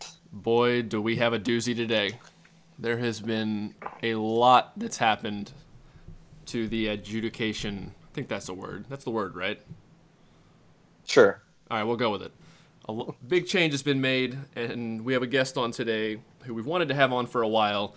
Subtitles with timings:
[0.00, 0.12] tonight.
[0.32, 2.18] Boy, do we have a doozy today.
[2.78, 5.52] There has been a lot that's happened
[6.46, 7.94] to the adjudication.
[8.04, 8.86] I think that's the word.
[8.88, 9.60] That's the word, right?
[11.06, 11.42] Sure.
[11.70, 12.32] All right, we'll go with it.
[12.88, 16.54] A l- big change has been made, and we have a guest on today who
[16.54, 17.94] we've wanted to have on for a while.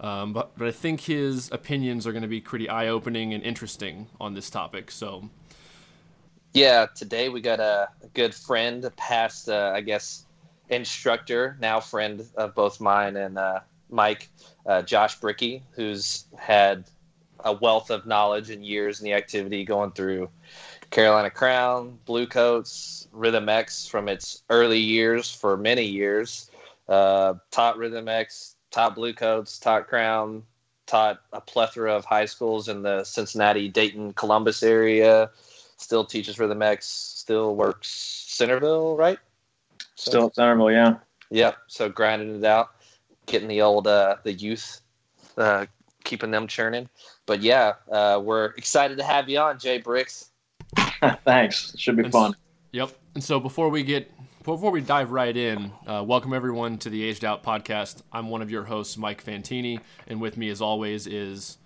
[0.00, 3.42] Um, but, but I think his opinions are going to be pretty eye opening and
[3.42, 4.90] interesting on this topic.
[4.90, 5.30] So,
[6.52, 10.26] Yeah, today we got a, a good friend, past, uh, I guess,
[10.68, 13.60] instructor, now friend of both mine and uh,
[13.90, 14.28] Mike,
[14.66, 16.84] uh, Josh Brickey, who's had
[17.44, 20.30] a wealth of knowledge and years in the activity going through
[20.90, 26.50] Carolina Crown, Bluecoats, Rhythm X from its early years for many years.
[26.88, 30.42] Uh, taught Rhythm X, taught Bluecoats, taught Crown,
[30.86, 35.30] taught a plethora of high schools in the Cincinnati, Dayton, Columbus area.
[35.76, 39.18] Still teaches Rhythm X, still works Centerville, right?
[39.96, 40.94] So- Still at Centerville, yeah.
[41.30, 41.56] Yep.
[41.68, 42.70] So grinding it out,
[43.26, 44.80] getting the old uh, the youth,
[45.36, 45.66] uh,
[46.04, 46.88] keeping them churning.
[47.26, 50.30] But yeah, uh, we're excited to have you on, Jay Bricks.
[51.24, 51.74] Thanks.
[51.74, 52.36] It should be And fun.
[52.72, 52.90] Yep.
[53.14, 54.10] And so before we get
[54.42, 58.02] before we dive right in, uh, welcome everyone to the Aged Out podcast.
[58.12, 61.56] I'm one of your hosts, Mike Fantini, and with me, as always, is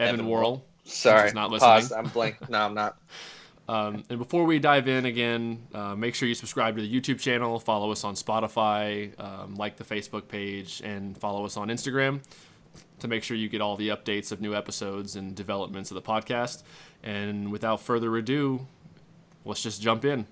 [0.00, 0.64] Evan, Evan Worrell.
[0.84, 1.82] Sorry, He's not Pause.
[1.90, 1.98] listening.
[2.06, 2.48] I'm blank.
[2.48, 2.96] No, I'm not.
[3.72, 7.18] Um, and before we dive in again, uh, make sure you subscribe to the YouTube
[7.18, 12.20] channel, follow us on Spotify, um, like the Facebook page, and follow us on Instagram
[12.98, 16.02] to make sure you get all the updates of new episodes and developments of the
[16.02, 16.64] podcast.
[17.02, 18.66] And without further ado,
[19.46, 20.26] let's just jump in.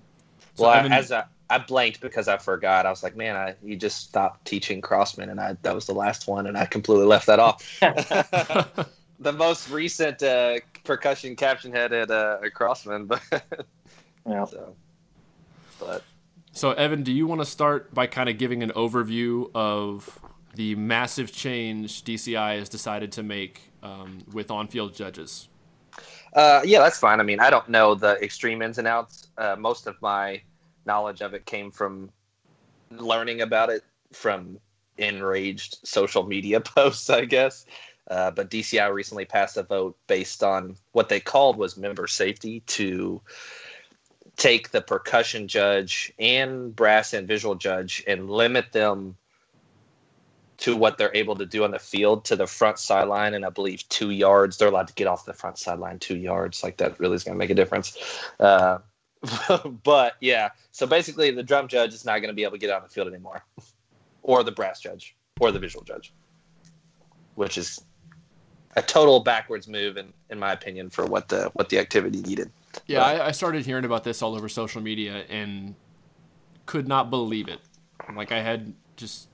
[0.53, 2.85] So, well, Evan- I, as I, I blanked because I forgot.
[2.85, 5.95] I was like, man, I you just stopped teaching Crossmen, and I that was the
[5.95, 7.79] last one, and I completely left that off.
[9.19, 13.21] the most recent uh, percussion caption head at uh, at Crossmen, but
[14.25, 14.45] Yeah.
[14.45, 14.75] so,
[15.79, 16.03] but
[16.53, 20.19] So, Evan, do you want to start by kind of giving an overview of
[20.55, 25.47] the massive change DCI has decided to make um, with on-field judges?
[26.33, 27.19] Uh, yeah, that's fine.
[27.19, 29.27] I mean, I don't know the extreme ins and outs.
[29.37, 30.41] Uh, most of my
[30.85, 32.11] knowledge of it came from
[32.91, 33.83] learning about it
[34.13, 34.59] from
[34.97, 37.65] enraged social media posts, I guess.
[38.09, 42.61] Uh, but DCI recently passed a vote based on what they called was member safety
[42.61, 43.21] to
[44.37, 49.15] take the percussion judge and brass and visual judge and limit them
[50.57, 53.49] to what they're able to do on the field to the front sideline and I
[53.49, 54.57] believe two yards.
[54.57, 56.63] They're allowed to get off the front sideline two yards.
[56.63, 57.97] Like that really is going to make a difference.
[58.39, 58.77] Uh,
[59.83, 62.69] but yeah, so basically the drum judge is not going to be able to get
[62.69, 63.43] on the field anymore,
[64.23, 66.13] or the brass judge, or the visual judge,
[67.35, 67.79] which is
[68.75, 72.51] a total backwards move in, in my opinion for what the what the activity needed.
[72.87, 75.75] Yeah, I, I started hearing about this all over social media and
[76.65, 77.59] could not believe it.
[78.15, 79.27] Like I had just,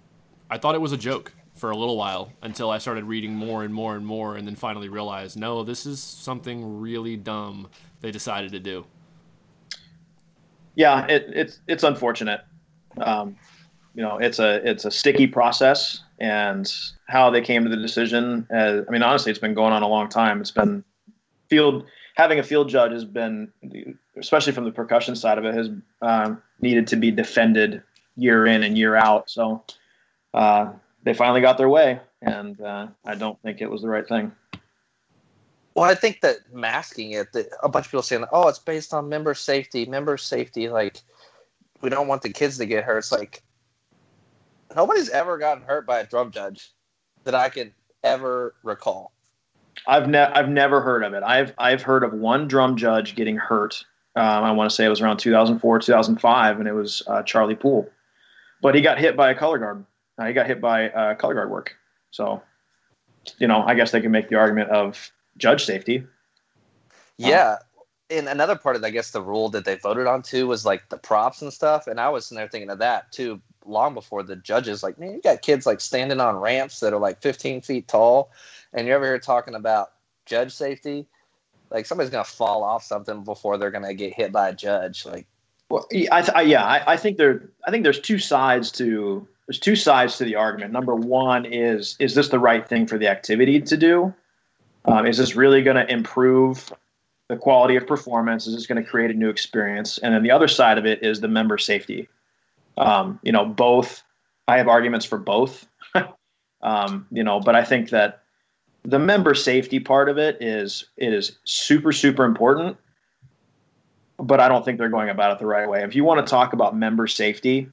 [0.50, 3.64] I thought it was a joke for a little while until I started reading more
[3.64, 7.69] and more and more, and then finally realized, no, this is something really dumb
[8.02, 8.86] they decided to do.
[10.75, 12.42] Yeah, it, it's it's unfortunate.
[12.98, 13.36] Um,
[13.96, 16.72] you know, it's a it's a sticky process, and
[17.07, 18.47] how they came to the decision.
[18.53, 20.41] Uh, I mean, honestly, it's been going on a long time.
[20.41, 20.83] It's been
[21.50, 21.85] field
[22.17, 23.51] having a field judge has been,
[24.17, 25.69] especially from the percussion side of it, has
[26.01, 27.81] um, needed to be defended
[28.16, 29.29] year in and year out.
[29.29, 29.63] So
[30.33, 30.72] uh,
[31.03, 34.31] they finally got their way, and uh, I don't think it was the right thing.
[35.75, 38.95] Well, I think that masking it, that a bunch of people saying, "Oh, it's based
[38.95, 41.01] on member safety, member safety." Like,
[41.81, 42.97] we don't want the kids to get hurt.
[42.97, 43.44] It's like
[44.75, 46.72] nobody's ever gotten hurt by a drum judge
[47.23, 47.73] that I can
[48.03, 49.11] ever recall.
[49.85, 51.23] I've ne- I've never heard of it.
[51.23, 53.83] I've I've heard of one drum judge getting hurt.
[54.16, 57.56] Um, I want to say it was around 2004, 2005, and it was uh, Charlie
[57.56, 57.88] Poole.
[58.61, 59.85] But he got hit by a color guard.
[60.17, 61.75] Uh, he got hit by uh, color guard work.
[62.09, 62.41] So,
[63.38, 66.03] you know, I guess they can make the argument of judge safety.
[67.17, 67.57] Yeah.
[68.09, 70.89] And another part of, I guess, the rule that they voted on too was like
[70.89, 71.86] the props and stuff.
[71.86, 74.84] And I was sitting there thinking of that too, long before the judges.
[74.84, 78.31] Like, man, you got kids like standing on ramps that are like 15 feet tall,
[78.74, 79.92] and you're over here talking about
[80.25, 81.06] judge safety.
[81.69, 85.06] Like somebody's gonna fall off something before they're gonna get hit by a judge.
[85.06, 85.28] Like,
[85.69, 87.50] Well, I, th- I yeah, I, I think there.
[87.66, 90.72] I think there's two sides to there's two sides to the argument.
[90.72, 94.14] Number one is is this the right thing for the activity to do?
[94.86, 96.72] Um, is this really going to improve
[97.28, 98.48] the quality of performance?
[98.48, 99.98] Is this going to create a new experience?
[99.98, 102.08] And then the other side of it is the member safety.
[102.77, 104.03] Um, you know, both.
[104.47, 105.68] I have arguments for both.
[106.62, 108.21] um, you know, but I think that
[108.83, 112.77] the member safety part of it is it is super super important
[114.19, 115.83] but I don't think they're going about it the right way.
[115.83, 117.69] If you want to talk about member safety,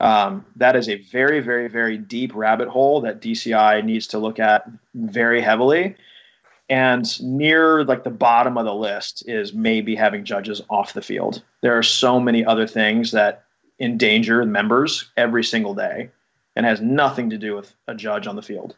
[0.00, 4.38] um, that is a very, very, very deep rabbit hole that DCI needs to look
[4.38, 5.96] at very heavily.
[6.68, 11.42] And near like the bottom of the list is maybe having judges off the field.
[11.62, 13.44] There are so many other things that
[13.80, 16.10] endanger members every single day
[16.56, 18.74] and has nothing to do with a judge on the field.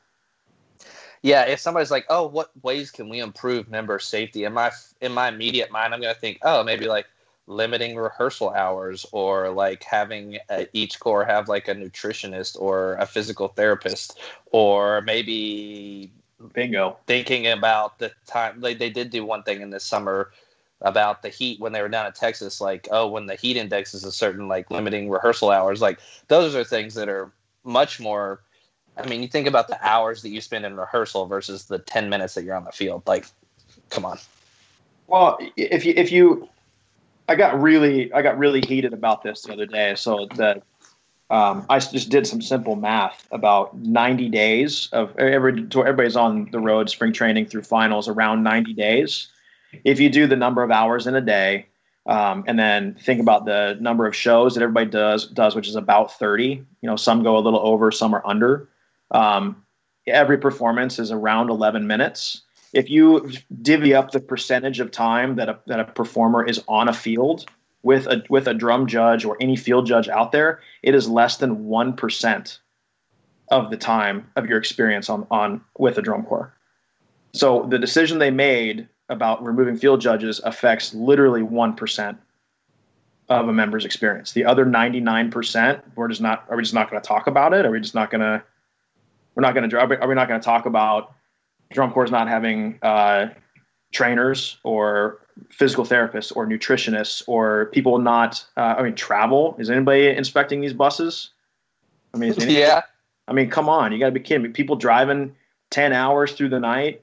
[1.23, 4.71] Yeah, if somebody's like, "Oh, what ways can we improve member safety?" in my
[5.01, 7.07] in my immediate mind, I'm going to think, "Oh, maybe like
[7.51, 13.07] limiting rehearsal hours or like having a, each corps have like a nutritionist or a
[13.07, 14.19] physical therapist
[14.53, 16.11] or maybe
[16.55, 20.31] bingo thinking about the time they, they did do one thing in this summer
[20.83, 23.95] about the heat when they were down at texas like oh when the heat index
[23.95, 25.99] is a certain like limiting rehearsal hours like
[26.29, 27.31] those are things that are
[27.65, 28.41] much more
[28.97, 32.09] i mean you think about the hours that you spend in rehearsal versus the 10
[32.09, 33.27] minutes that you're on the field like
[33.91, 34.19] come on
[35.07, 36.49] well if you if you
[37.31, 39.95] I got really I got really heated about this the other day.
[39.95, 40.65] So that
[41.31, 46.59] um, I just did some simple math about 90 days of every everybody's on the
[46.59, 49.29] road spring training through finals around 90 days.
[49.85, 51.67] If you do the number of hours in a day,
[52.07, 55.77] um, and then think about the number of shows that everybody does does, which is
[55.77, 56.45] about 30.
[56.45, 58.69] You know, some go a little over, some are under.
[59.11, 59.65] Um,
[60.07, 63.31] every performance is around 11 minutes if you
[63.63, 67.47] divvy up the percentage of time that a, that a performer is on a field
[67.83, 71.39] with a with a drum judge or any field judge out there, it is less
[71.39, 72.61] than one percent
[73.51, 76.55] of the time of your experience on on with a drum corps.
[77.33, 82.19] So the decision they made about removing field judges affects literally one percent
[83.29, 84.33] of a member's experience.
[84.33, 86.47] The other ninety nine percent, we're just not.
[86.49, 87.67] Are we just not going to talk about it?
[87.67, 88.43] Are we just not going to?
[89.35, 89.79] We're not going to.
[89.79, 91.13] Are we not going to talk about
[91.71, 93.29] drum corps not having uh,
[93.93, 100.09] trainers or physical therapists or nutritionists or people not uh, i mean travel is anybody
[100.09, 101.31] inspecting these buses
[102.13, 102.83] i mean yeah
[103.27, 105.35] i mean come on you got to be kidding me people driving
[105.71, 107.03] 10 hours through the night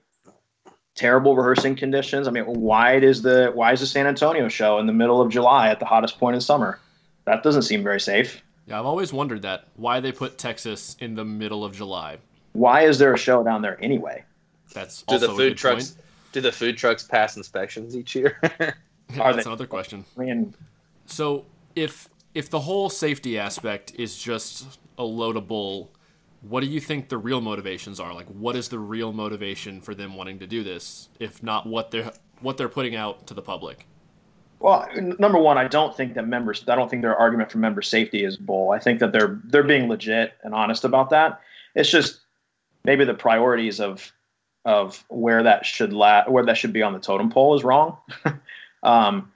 [0.98, 4.88] terrible rehearsing conditions i mean why is the why is the san antonio show in
[4.88, 6.80] the middle of july at the hottest point in summer
[7.26, 11.16] that doesn't seem very safe yeah i've always wondered that why they put texas in
[11.16, 12.18] the middle of july
[12.52, 14.24] why is there a show down there anyway
[14.74, 16.06] that's do the food trucks point.
[16.34, 18.40] do the food trucks pass inspections each year?
[19.16, 20.06] That's another question.
[20.18, 20.54] I mean,
[21.06, 21.46] so
[21.76, 25.90] if if the whole safety aspect is just a load of bull,
[26.42, 28.14] what do you think the real motivations are?
[28.14, 31.92] Like, what is the real motivation for them wanting to do this, if not what
[31.92, 32.12] they're
[32.42, 33.88] what they're putting out to the public?
[34.60, 34.88] Well,
[35.20, 36.64] number one, I don't think that members.
[36.68, 38.72] I don't think their argument for member safety is bull.
[38.72, 41.42] I think that they're they're being legit and honest about that.
[41.76, 42.22] It's just
[42.84, 44.12] maybe the priorities of
[44.66, 47.98] of where that should la- where that should be on the totem pole is wrong.
[48.84, 49.32] um,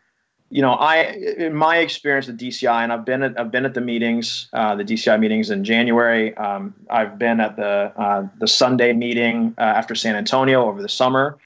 [0.51, 1.03] you know, I
[1.38, 4.75] in my experience at DCI, and I've been at I've been at the meetings, uh,
[4.75, 6.36] the DCI meetings in January.
[6.36, 10.89] Um, I've been at the uh, the Sunday meeting uh, after San Antonio over the
[10.89, 11.38] summer.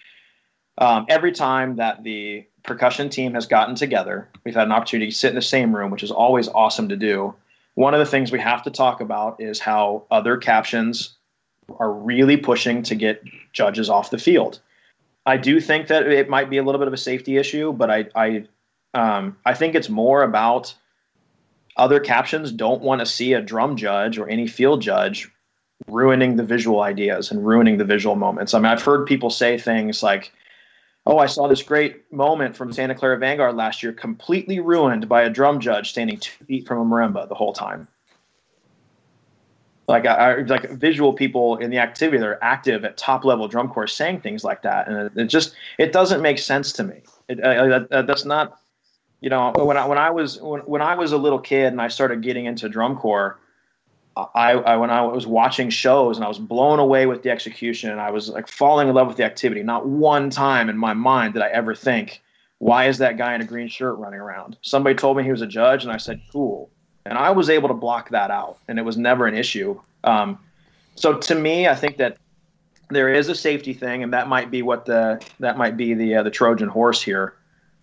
[0.80, 5.16] Um, every time that the percussion team has gotten together, we've had an opportunity to
[5.16, 7.34] sit in the same room, which is always awesome to do.
[7.76, 11.16] One of the things we have to talk about is how other captions
[11.78, 13.24] are really pushing to get
[13.54, 14.60] judges off the field.
[15.28, 17.92] I do think that it might be a little bit of a safety issue, but
[17.92, 18.46] I I
[18.96, 20.74] um, I think it's more about
[21.78, 25.30] other captions don't want to see a drum judge or any field judge
[25.88, 28.54] ruining the visual ideas and ruining the visual moments.
[28.54, 30.32] I mean, I've heard people say things like,
[31.06, 35.24] "Oh, I saw this great moment from Santa Clara Vanguard last year, completely ruined by
[35.24, 37.88] a drum judge standing two feet from a marimba the whole time."
[39.88, 43.70] like I, like visual people in the activity that are active at top level drum
[43.70, 47.02] corps saying things like that, and it, it just it doesn't make sense to me.
[47.28, 48.60] It, uh, uh, that's not,
[49.26, 51.82] you know, when I when I was when, when I was a little kid and
[51.82, 53.40] I started getting into drum corps,
[54.16, 57.90] I, I when I was watching shows and I was blown away with the execution
[57.90, 59.64] and I was like falling in love with the activity.
[59.64, 62.22] Not one time in my mind did I ever think,
[62.60, 64.58] why is that guy in a green shirt running around?
[64.62, 66.70] Somebody told me he was a judge, and I said, cool
[67.06, 69.80] and I was able to block that out, and it was never an issue.
[70.04, 70.40] Um,
[70.96, 72.18] so to me, I think that
[72.90, 76.16] there is a safety thing, and that might be what the that might be the
[76.16, 77.36] uh, the Trojan horse here.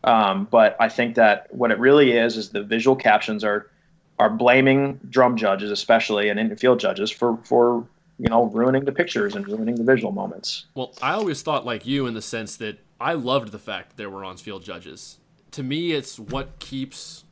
[0.04, 3.70] Um, but I think that what it really is is the visual captions are
[4.18, 7.86] are blaming drum judges, especially and infield judges, for for
[8.18, 10.66] you know ruining the pictures and ruining the visual moments.
[10.74, 13.96] Well, I always thought like you in the sense that I loved the fact that
[13.96, 15.18] there were on field judges.
[15.52, 17.24] To me, it's what keeps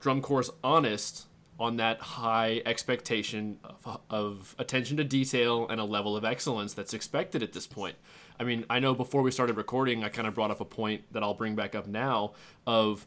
[0.00, 1.26] drum corps honest
[1.58, 6.94] on that high expectation of, of, attention to detail and a level of excellence that's
[6.94, 7.96] expected at this point.
[8.40, 11.02] I mean, I know before we started recording, I kind of brought up a point
[11.12, 12.32] that I'll bring back up now
[12.66, 13.06] of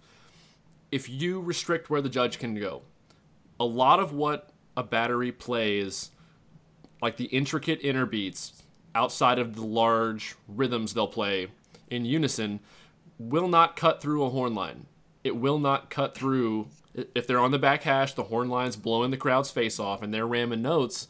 [0.92, 2.84] if you restrict where the judge can go,
[3.60, 6.12] a lot of what a battery plays,
[7.02, 8.62] like the intricate inner beats
[8.94, 11.48] outside of the large rhythms they'll play
[11.90, 12.60] in unison,
[13.18, 14.86] will not cut through a horn line.
[15.24, 19.10] It will not cut through if they're on the back hash, the horn line's blowing
[19.10, 21.08] the crowd's face off, and they're ramming notes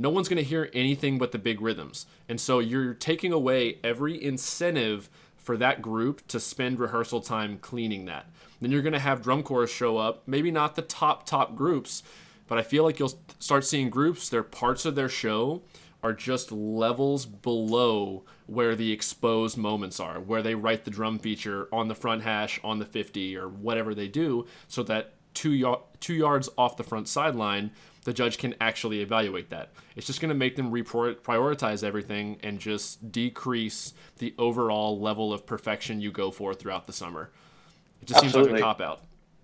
[0.00, 2.06] no one's going to hear anything but the big rhythms.
[2.26, 8.06] And so you're taking away every incentive for that group to spend rehearsal time cleaning
[8.06, 8.24] that.
[8.62, 12.02] Then you're going to have drum corps show up, maybe not the top, top groups,
[12.46, 15.60] but I feel like you'll start seeing groups, their parts of their show
[16.02, 21.68] are just levels below where the exposed moments are, where they write the drum feature
[21.70, 25.78] on the front hash, on the 50, or whatever they do, so that two, y-
[26.00, 27.70] two yards off the front sideline,
[28.04, 29.70] the judge can actually evaluate that.
[29.96, 35.46] It's just going to make them reprioritize everything and just decrease the overall level of
[35.46, 37.30] perfection you go for throughout the summer.
[38.00, 38.52] It just Absolutely.
[38.52, 39.02] seems like a cop out.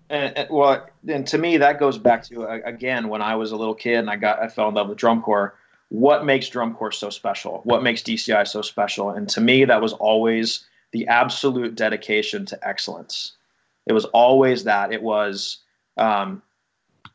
[0.09, 3.51] And, and, well, and to me, that goes back to uh, again when I was
[3.51, 5.55] a little kid and I got I fell in love with drum corps.
[5.89, 7.61] What makes drum corps so special?
[7.63, 9.11] What makes DCI so special?
[9.11, 13.33] And to me, that was always the absolute dedication to excellence.
[13.85, 14.91] It was always that.
[14.93, 15.59] It was
[15.97, 16.41] um,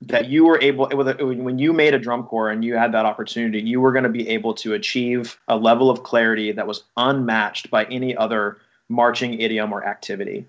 [0.02, 3.60] that you were able when you made a drum corps and you had that opportunity
[3.60, 7.70] you were going to be able to achieve a level of clarity that was unmatched
[7.70, 8.58] by any other
[8.92, 10.46] marching idiom or activity.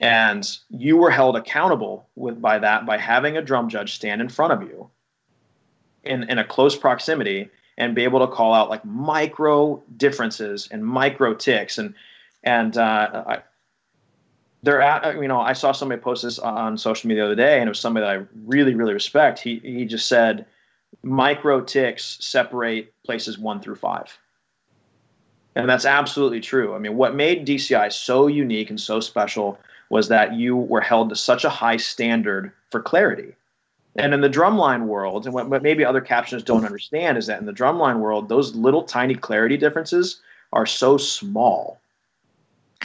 [0.00, 4.28] And you were held accountable with by that by having a drum judge stand in
[4.28, 4.90] front of you
[6.02, 7.48] in, in a close proximity
[7.78, 11.78] and be able to call out like micro differences and micro ticks.
[11.78, 11.94] And
[12.42, 13.40] and uh,
[14.64, 17.34] they're at, uh, you know, I saw somebody post this on social media the other
[17.36, 19.38] day, and it was somebody that I really, really respect.
[19.38, 20.46] He he just said,
[21.02, 24.18] micro ticks separate places one through five,
[25.54, 26.74] and that's absolutely true.
[26.74, 29.58] I mean, what made DCI so unique and so special
[29.90, 33.34] was that you were held to such a high standard for clarity.
[33.96, 37.38] And in the drumline world, and what, what maybe other captioners don't understand is that
[37.38, 40.20] in the drumline world, those little tiny clarity differences
[40.52, 41.78] are so small.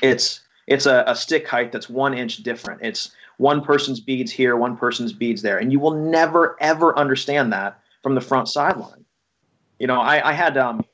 [0.03, 2.81] It's it's a, a stick height that's one inch different.
[2.83, 7.51] It's one person's beads here, one person's beads there, and you will never ever understand
[7.51, 9.03] that from the front sideline.
[9.79, 10.85] You know, I, I had um,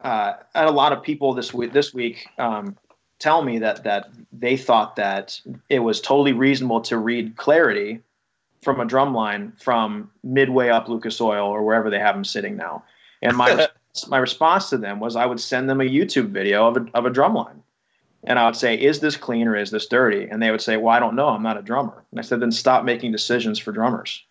[0.00, 2.76] uh, I had a lot of people this week this week um,
[3.20, 8.00] tell me that that they thought that it was totally reasonable to read clarity
[8.60, 12.56] from a drum line from midway up Lucas Oil or wherever they have them sitting
[12.56, 12.82] now.
[13.22, 13.68] And my
[14.08, 17.06] my response to them was I would send them a YouTube video of a, of
[17.06, 17.62] a drum line
[18.24, 20.76] and I would say, "Is this clean or is this dirty?" And they would say,
[20.76, 21.28] "Well, I don't know.
[21.28, 24.24] I'm not a drummer." And I said, "Then stop making decisions for drummers."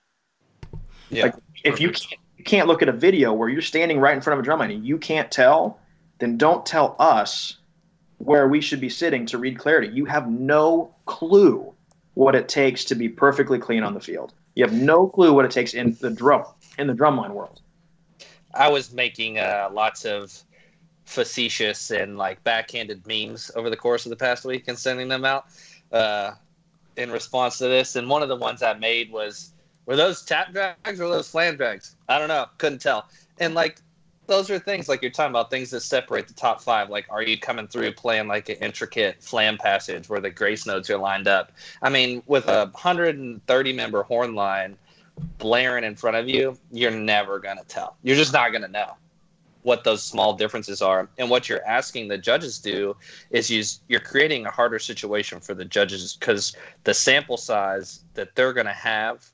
[1.10, 1.26] Yeah.
[1.26, 4.22] Like, if you can't, you can't look at a video where you're standing right in
[4.22, 5.80] front of a drum line and you can't tell,
[6.20, 7.58] then don't tell us
[8.18, 9.90] where we should be sitting to read clarity.
[9.94, 11.74] You have no clue
[12.14, 14.34] what it takes to be perfectly clean on the field.
[14.56, 16.44] You have no clue what it takes in the drum
[16.78, 17.62] in the drumline world.
[18.54, 20.44] I was making uh, lots of
[21.06, 25.26] facetious and like backhanded memes over the course of the past week and sending them
[25.26, 25.46] out
[25.92, 26.32] uh,
[26.98, 27.96] in response to this.
[27.96, 29.52] And one of the ones I made was
[29.86, 31.96] were those tap drags or those flam drags?
[32.08, 33.10] I don't know, couldn't tell.
[33.40, 33.82] And like
[34.28, 36.90] those are things like you're talking about things that separate the top five.
[36.90, 40.90] Like, are you coming through playing like an intricate flam passage where the grace notes
[40.90, 41.52] are lined up?
[41.82, 44.78] I mean, with a 130 member horn line
[45.38, 47.98] blaring in front of you, you're never gonna tell.
[48.04, 48.96] You're just not gonna know
[49.64, 51.10] what those small differences are.
[51.18, 52.96] And what you're asking the judges do
[53.30, 58.36] is you, you're creating a harder situation for the judges because the sample size that
[58.36, 59.30] they're going to have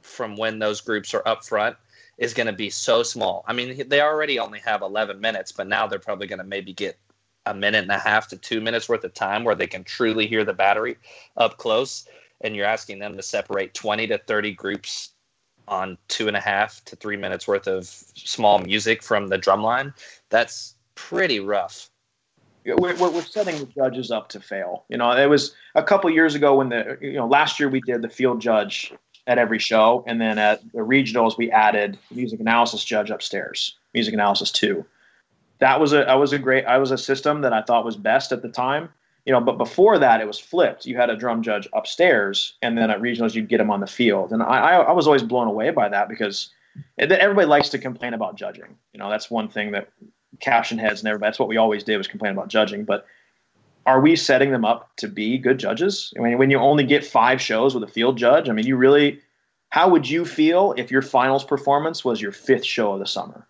[0.00, 1.76] from when those groups are up front
[2.18, 3.44] is going to be so small.
[3.46, 6.72] I mean, they already only have 11 minutes, but now they're probably going to maybe
[6.72, 6.98] get
[7.46, 10.26] a minute and a half to two minutes worth of time where they can truly
[10.26, 10.96] hear the battery
[11.36, 12.06] up close.
[12.40, 15.11] And you're asking them to separate 20 to 30 groups
[15.68, 19.62] on two and a half to three minutes worth of small music from the drum
[19.62, 19.94] line,
[20.28, 21.88] that's pretty rough.
[22.64, 24.84] We're, we're setting the judges up to fail.
[24.88, 27.80] You know, it was a couple years ago when the, you know, last year we
[27.80, 28.92] did the field judge
[29.26, 30.04] at every show.
[30.06, 34.84] And then at the regionals, we added music analysis judge upstairs, music analysis two.
[35.58, 37.96] That was a, I was a great, I was a system that I thought was
[37.96, 38.88] best at the time
[39.24, 40.84] you know, but before that, it was flipped.
[40.84, 43.86] You had a drum judge upstairs, and then at regionals, you'd get him on the
[43.86, 44.32] field.
[44.32, 46.50] And I, I was always blown away by that because
[46.98, 48.76] everybody likes to complain about judging.
[48.92, 49.90] You know, that's one thing that
[50.40, 52.84] caption heads and everybody, that's what we always did was complain about judging.
[52.84, 53.06] But
[53.86, 56.12] are we setting them up to be good judges?
[56.18, 58.76] I mean, when you only get five shows with a field judge, I mean, you
[58.76, 59.20] really,
[59.68, 63.46] how would you feel if your finals performance was your fifth show of the summer?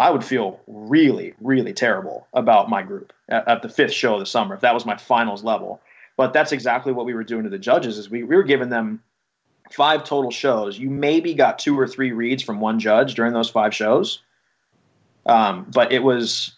[0.00, 4.20] I would feel really, really terrible about my group at, at, the fifth show of
[4.20, 5.78] the summer if that was my finals level.
[6.16, 8.70] But that's exactly what we were doing to the judges is we, we were giving
[8.70, 9.02] them
[9.70, 10.78] five total shows.
[10.78, 14.22] You maybe got two or three reads from one judge during those five shows.
[15.26, 16.52] Um, but it was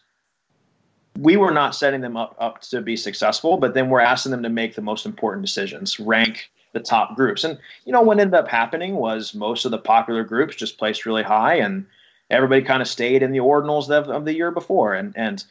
[1.19, 4.45] we were not setting them up, up to be successful, but then we're asking them
[4.45, 7.43] to make the most important decisions, rank the top groups.
[7.43, 11.07] And you know what ended up happening was most of the popular groups just placed
[11.07, 11.87] really high and
[12.33, 14.95] everybody kind of stayed in the ordinals of, of the year before.
[14.95, 15.45] And and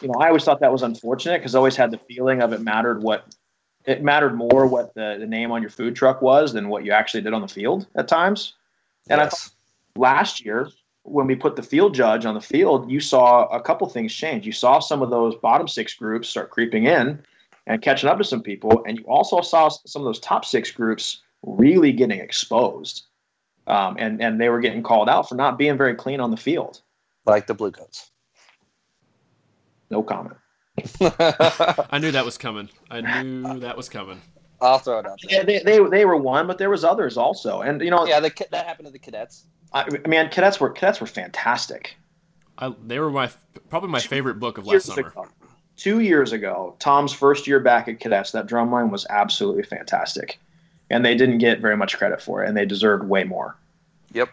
[0.00, 2.52] you know, I always thought that was unfortunate because I always had the feeling of
[2.52, 3.34] it mattered what
[3.84, 6.92] it mattered more what the, the name on your food truck was than what you
[6.92, 8.54] actually did on the field at times.
[9.10, 9.26] And yes.
[9.26, 9.50] I thought
[9.96, 10.70] last year
[11.02, 14.46] when we put the field judge on the field, you saw a couple things change.
[14.46, 17.22] You saw some of those bottom six groups start creeping in
[17.66, 20.70] and catching up to some people, and you also saw some of those top six
[20.70, 23.04] groups really getting exposed,
[23.66, 26.36] um, and and they were getting called out for not being very clean on the
[26.36, 26.82] field,
[27.26, 28.10] like the Bluecoats.
[29.90, 30.36] No comment.
[31.00, 32.68] I knew that was coming.
[32.90, 34.20] I knew that was coming.
[34.60, 35.18] I'll throw it out.
[35.22, 35.38] There.
[35.38, 38.06] Yeah, they, they, they were one, but there was others also, and you know.
[38.06, 39.44] Yeah, the, that happened to the cadets.
[39.72, 41.96] I, mean, cadets were cadets were fantastic.
[42.58, 43.30] I, they were my
[43.68, 45.08] probably my favorite book of last summer.
[45.08, 45.26] Ago,
[45.76, 50.38] two years ago, Tom's first year back at cadets, that drumline was absolutely fantastic,
[50.94, 53.56] and they didn't get very much credit for it, and they deserved way more.
[54.12, 54.30] Yep.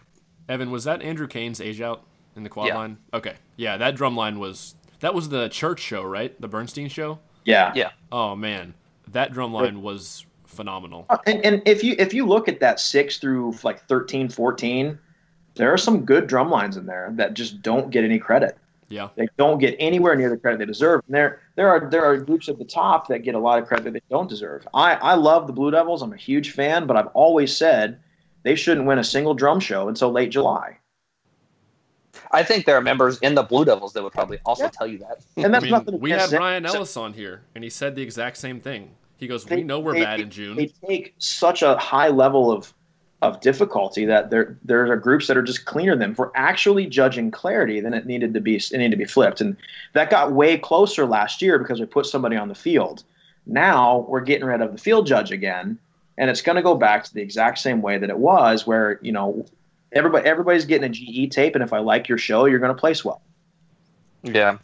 [0.48, 2.04] Evan, was that Andrew Kane's age out
[2.36, 2.76] in the quad yeah.
[2.76, 2.98] line?
[3.12, 6.40] Okay, yeah, that drum line was that was the church show, right?
[6.40, 7.18] The Bernstein show.
[7.44, 7.72] Yeah.
[7.74, 7.90] Yeah.
[8.12, 8.74] Oh man,
[9.08, 11.06] that drum line was phenomenal.
[11.10, 14.96] Uh, and, and if you if you look at that six through like 13, 14,
[15.56, 18.56] there are some good drum lines in there that just don't get any credit.
[18.88, 19.08] Yeah.
[19.16, 21.02] They don't get anywhere near the credit they deserve.
[21.08, 23.66] And there there are there are groups at the top that get a lot of
[23.66, 24.66] credit that they don't deserve.
[24.74, 26.02] I, I love the Blue Devils.
[26.02, 28.00] I'm a huge fan, but I've always said
[28.42, 30.78] they shouldn't win a single drum show until late July.
[32.30, 34.70] I think there are members in the Blue Devils that would probably also yeah.
[34.70, 35.24] tell you that.
[35.36, 36.00] And that's I mean, nothing.
[36.00, 38.90] We had Ryan Ellis on here, and he said the exact same thing.
[39.18, 42.08] He goes, they, "We know we're they, bad in June." They take such a high
[42.08, 42.72] level of
[43.22, 47.30] of difficulty that there there are groups that are just cleaner than for actually judging
[47.30, 49.40] clarity than it needed to be it needed to be flipped.
[49.40, 49.56] And
[49.92, 53.04] that got way closer last year because we put somebody on the field.
[53.46, 55.78] Now we're getting rid of the field judge again
[56.18, 58.98] and it's going to go back to the exact same way that it was where
[59.02, 59.46] you know
[59.92, 62.80] everybody everybody's getting a GE tape and if I like your show you're going to
[62.80, 63.22] place well
[64.24, 64.58] yeah.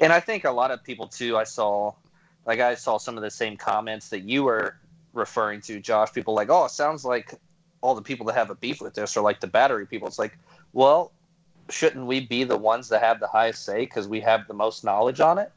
[0.00, 1.92] And I think a lot of people too I saw
[2.44, 4.76] like I saw some of the same comments that you were
[5.14, 7.34] referring to Josh people like oh it sounds like
[7.82, 10.08] all the people that have a beef with this are like the battery people.
[10.08, 10.38] It's like,
[10.72, 11.12] well,
[11.68, 14.84] shouldn't we be the ones that have the highest say because we have the most
[14.84, 15.52] knowledge on it?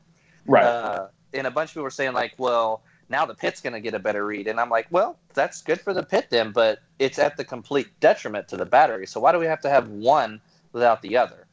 [0.46, 0.64] Right.
[0.64, 3.80] Uh, and a bunch of people were saying like, well, now the pit's going to
[3.80, 6.80] get a better read, and I'm like, well, that's good for the pit then, but
[6.98, 9.06] it's at the complete detriment to the battery.
[9.06, 11.46] So why do we have to have one without the other?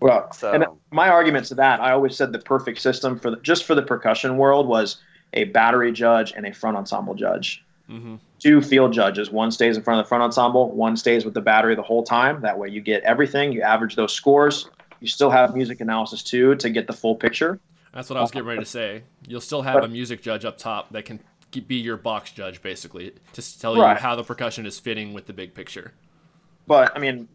[0.00, 3.36] Well, so, and my argument to that, I always said the perfect system for the,
[3.38, 4.98] just for the percussion world was
[5.32, 7.64] a battery judge and a front ensemble judge.
[7.90, 8.16] Mm-hmm.
[8.38, 9.30] Two field judges.
[9.30, 10.70] One stays in front of the front ensemble.
[10.70, 12.40] One stays with the battery the whole time.
[12.42, 13.52] That way, you get everything.
[13.52, 14.68] You average those scores.
[15.00, 17.60] You still have music analysis too to get the full picture.
[17.94, 19.02] That's what I was getting ready to say.
[19.26, 21.20] You'll still have a music judge up top that can
[21.66, 23.94] be your box judge, basically, to tell right.
[23.94, 25.92] you how the percussion is fitting with the big picture.
[26.66, 27.28] But I mean,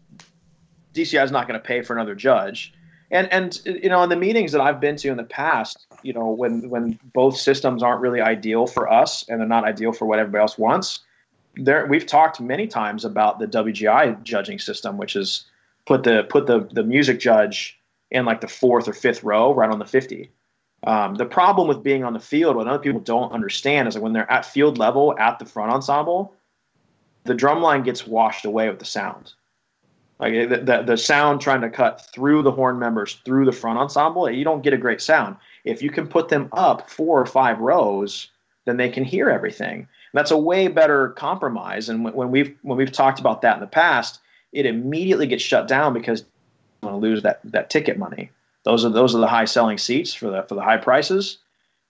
[0.94, 2.74] DCI is not going to pay for another judge
[3.14, 6.12] and and you know in the meetings that I've been to in the past, you
[6.12, 10.06] know when when both systems aren't really ideal for us and they're not ideal for
[10.06, 11.00] what everybody else wants,
[11.56, 15.46] there we've talked many times about the WGI judging system, which is
[15.86, 19.70] put the put the the music judge in like the fourth or fifth row, right
[19.70, 20.32] on the fifty.
[20.86, 24.02] Um, the problem with being on the field, what other people don't understand, is that
[24.02, 26.36] when they're at field level at the front ensemble,
[27.24, 29.34] the drum line gets washed away with the sound.
[30.24, 33.78] Like the, the, the sound trying to cut through the horn members through the front
[33.78, 35.36] ensemble, you don't get a great sound.
[35.66, 38.30] If you can put them up four or five rows,
[38.64, 39.80] then they can hear everything.
[39.80, 41.90] And that's a way better compromise.
[41.90, 44.22] And when, when we've when we've talked about that in the past,
[44.54, 48.32] it immediately gets shut down because you want to lose that that ticket money.
[48.64, 51.40] Those are those are the high selling seats for the for the high prices,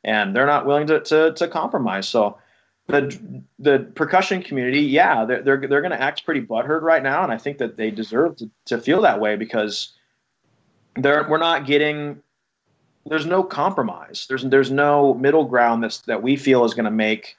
[0.03, 2.09] and they're not willing to to, to compromise.
[2.09, 2.39] So
[2.87, 7.23] the the percussion community, yeah, they're they're, they're going to act pretty butthurt right now,
[7.23, 9.93] and I think that they deserve to, to feel that way because
[10.95, 12.21] they're we're not getting.
[13.05, 14.25] There's no compromise.
[14.27, 17.35] There's there's no middle ground that's that we feel is going to make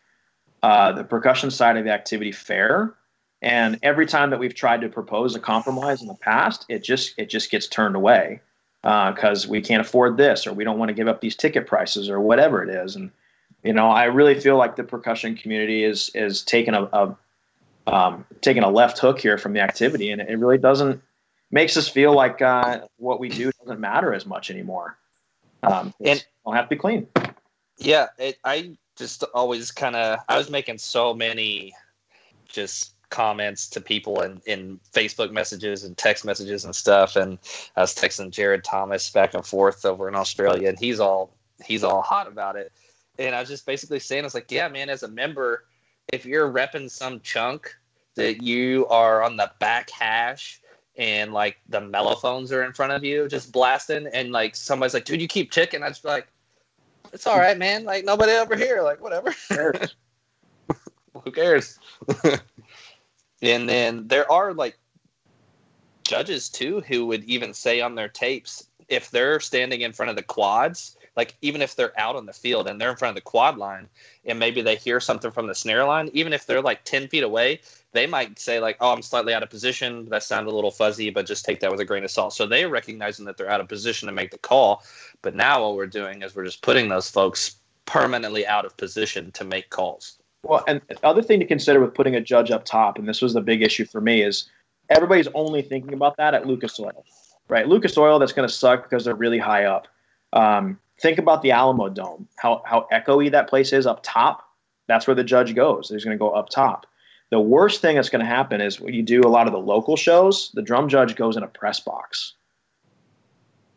[0.62, 2.94] uh, the percussion side of the activity fair.
[3.42, 7.18] And every time that we've tried to propose a compromise in the past, it just
[7.18, 8.40] it just gets turned away
[8.82, 11.66] because uh, we can't afford this or we don't want to give up these ticket
[11.66, 12.96] prices or whatever it is.
[12.96, 13.10] And
[13.64, 17.16] you know, I really feel like the percussion community is is taking a, a
[17.86, 21.02] um, taking a left hook here from the activity, and it really doesn't
[21.50, 24.98] makes us feel like uh, what we do doesn't matter as much anymore.
[25.62, 27.06] Um, And- don't have to be clean.
[27.78, 31.72] Yeah, it, I just always kind of I was making so many
[32.46, 37.38] just comments to people in, in Facebook messages and text messages and stuff, and
[37.76, 41.82] I was texting Jared Thomas back and forth over in Australia, and he's all he's
[41.82, 42.72] all hot about it,
[43.18, 45.64] and I was just basically saying, I was like, yeah, man, as a member,
[46.12, 47.74] if you're repping some chunk
[48.14, 50.60] that you are on the back hash.
[50.96, 55.04] And like the mellophones are in front of you, just blasting, and like somebody's like,
[55.04, 56.28] "Dude, you keep ticking." I just be like,
[57.12, 57.84] it's all right, man.
[57.84, 58.82] Like nobody over here.
[58.82, 59.34] Like whatever.
[61.24, 61.78] Who cares?
[63.42, 64.78] and then there are like
[66.04, 70.16] judges too who would even say on their tapes if they're standing in front of
[70.16, 73.14] the quads, like even if they're out on the field and they're in front of
[73.14, 73.88] the quad line,
[74.24, 77.22] and maybe they hear something from the snare line, even if they're like ten feet
[77.22, 77.60] away,
[77.92, 80.08] they might say like, "Oh, I'm slightly out of position.
[80.08, 82.46] That sounded a little fuzzy, but just take that with a grain of salt." So
[82.46, 84.82] they're recognizing that they're out of position to make the call.
[85.22, 89.30] But now what we're doing is we're just putting those folks permanently out of position
[89.32, 90.18] to make calls.
[90.42, 93.22] Well, and the other thing to consider with putting a judge up top, and this
[93.22, 94.50] was the big issue for me, is
[94.90, 97.04] everybody's only thinking about that at Lucas Oil,
[97.48, 97.66] right?
[97.66, 99.88] Lucas Oil, that's going to suck because they're really high up.
[100.34, 104.44] Um, think about the Alamodome, how how echoey that place is up top.
[104.86, 105.88] That's where the judge goes.
[105.88, 106.86] He's going to go up top.
[107.30, 109.58] The worst thing that's going to happen is when you do a lot of the
[109.58, 112.34] local shows, the drum judge goes in a press box.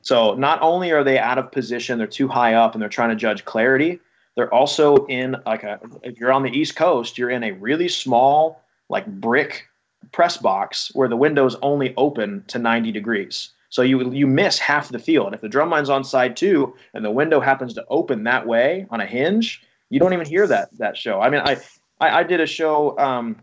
[0.02, 3.10] So not only are they out of position, they're too high up, and they're trying
[3.10, 4.00] to judge clarity.
[4.36, 5.80] They're also in like a.
[6.04, 9.68] If you're on the East Coast, you're in a really small, like brick
[10.12, 13.50] press box where the windows only open to 90 degrees.
[13.70, 15.34] So you you miss half the field.
[15.34, 18.86] If the drum line's on side two and the window happens to open that way
[18.90, 21.22] on a hinge, you don't even hear that that show.
[21.22, 21.58] I mean, I
[22.00, 22.98] I, I did a show.
[22.98, 23.38] Um,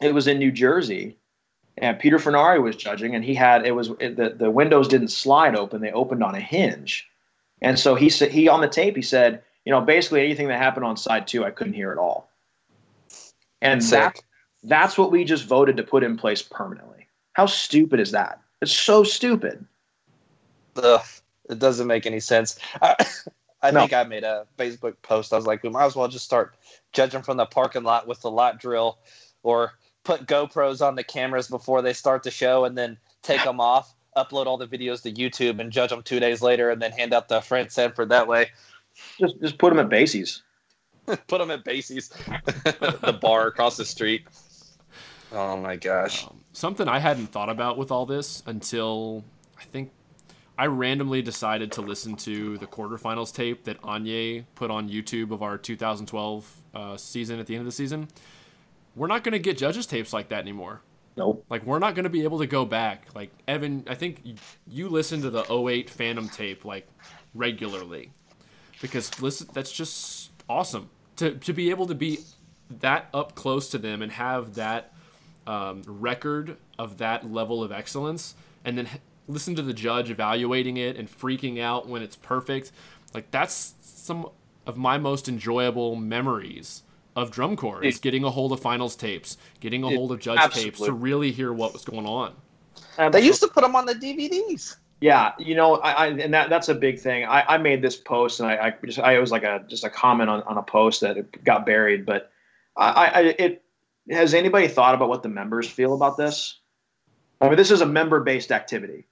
[0.00, 1.16] it was in New Jersey,
[1.76, 5.08] and Peter Fernari was judging, and he had it was it, the the windows didn't
[5.08, 7.08] slide open; they opened on a hinge.
[7.60, 10.58] And so he said he on the tape he said, you know, basically anything that
[10.58, 12.30] happened on side two, I couldn't hear at all.
[13.60, 14.20] And that
[14.62, 17.06] that's what we just voted to put in place permanently.
[17.32, 18.40] How stupid is that?
[18.60, 19.64] It's so stupid.
[20.76, 21.00] Ugh,
[21.48, 22.58] it doesn't make any sense.
[22.82, 22.94] I,
[23.62, 23.80] I No.
[23.80, 25.32] think I made a Facebook post.
[25.32, 26.54] I was like, we might as well just start
[26.92, 28.98] judging from the parking lot with the lot drill,
[29.42, 29.72] or
[30.04, 33.94] put GoPros on the cameras before they start the show, and then take them off,
[34.16, 37.12] upload all the videos to YouTube, and judge them two days later, and then hand
[37.12, 38.50] out the Frank Sanford that way.
[39.18, 40.42] Just just put them at Basie's.
[41.26, 42.08] Put them at Basie's,
[42.64, 44.26] the bar across the street.
[45.32, 46.24] Oh my gosh.
[46.24, 49.24] Um, something I hadn't thought about with all this until
[49.58, 49.90] I think
[50.56, 55.42] I randomly decided to listen to the quarterfinals tape that Anye put on YouTube of
[55.42, 58.08] our 2012 uh, season at the end of the season.
[58.96, 60.80] We're not going to get judges tapes like that anymore.
[61.16, 61.44] Nope.
[61.48, 63.06] Like we're not going to be able to go back.
[63.14, 64.34] Like Evan, I think y-
[64.66, 66.88] you listen to the 08 Phantom tape like
[67.34, 68.10] regularly
[68.80, 72.20] because listen, that's just awesome to to be able to be
[72.80, 74.92] that up close to them and have that
[75.48, 78.34] um, record of that level of excellence,
[78.64, 78.88] and then
[79.26, 82.70] listen to the judge evaluating it and freaking out when it's perfect.
[83.14, 84.28] Like that's some
[84.66, 86.82] of my most enjoyable memories
[87.16, 90.20] of drum corps is getting a hold of finals tapes, getting a Dude, hold of
[90.20, 92.34] judge tapes to really hear what was going on.
[93.10, 94.76] They used to put them on the DVDs.
[95.00, 97.24] Yeah, you know, I, I and that that's a big thing.
[97.24, 99.84] I, I made this post and I, I just I it was like a just
[99.84, 102.30] a comment on, on a post that it got buried, but
[102.76, 103.62] I, I it
[104.10, 106.58] has anybody thought about what the members feel about this?
[107.40, 109.06] I mean, this is a member based activity.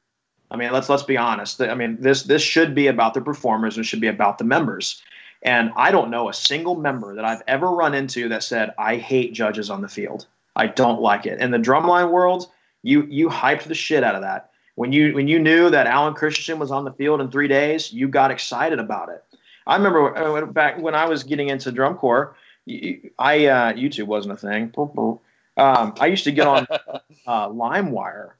[0.50, 1.60] I mean, let's let's be honest.
[1.60, 3.78] I mean, this this should be about the performers.
[3.78, 5.02] It should be about the members.
[5.42, 8.96] And I don't know a single member that I've ever run into that said I
[8.96, 10.26] hate judges on the field.
[10.56, 11.40] I don't like it.
[11.40, 12.50] In the drumline world,
[12.82, 14.50] you you hyped the shit out of that.
[14.76, 17.92] When you when you knew that Alan Christensen was on the field in three days,
[17.92, 19.24] you got excited about it.
[19.66, 22.36] I remember uh, back when I was getting into drum corps,
[22.68, 24.72] I uh, YouTube wasn't a thing.
[24.76, 26.66] Um, I used to get on
[27.26, 28.32] uh, LimeWire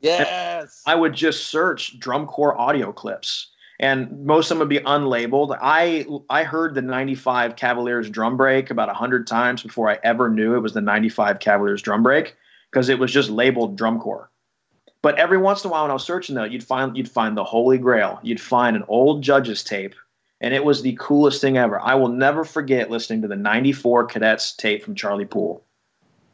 [0.00, 0.82] Yes.
[0.86, 5.56] I would just search drum corps audio clips, and most of them would be unlabeled.
[5.60, 10.54] I I heard the '95 Cavaliers drum break about hundred times before I ever knew
[10.54, 12.36] it was the '95 Cavaliers drum break
[12.70, 14.30] because it was just labeled drum corps.
[15.02, 17.36] But every once in a while, when I was searching though, you'd find you'd find
[17.36, 18.20] the Holy Grail.
[18.22, 19.94] You'd find an old judges tape,
[20.40, 21.80] and it was the coolest thing ever.
[21.80, 25.64] I will never forget listening to the '94 Cadets tape from Charlie Poole.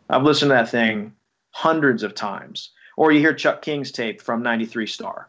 [0.09, 1.13] I've listened to that thing
[1.51, 2.71] hundreds of times.
[2.97, 5.29] Or you hear Chuck King's tape from '93 Star.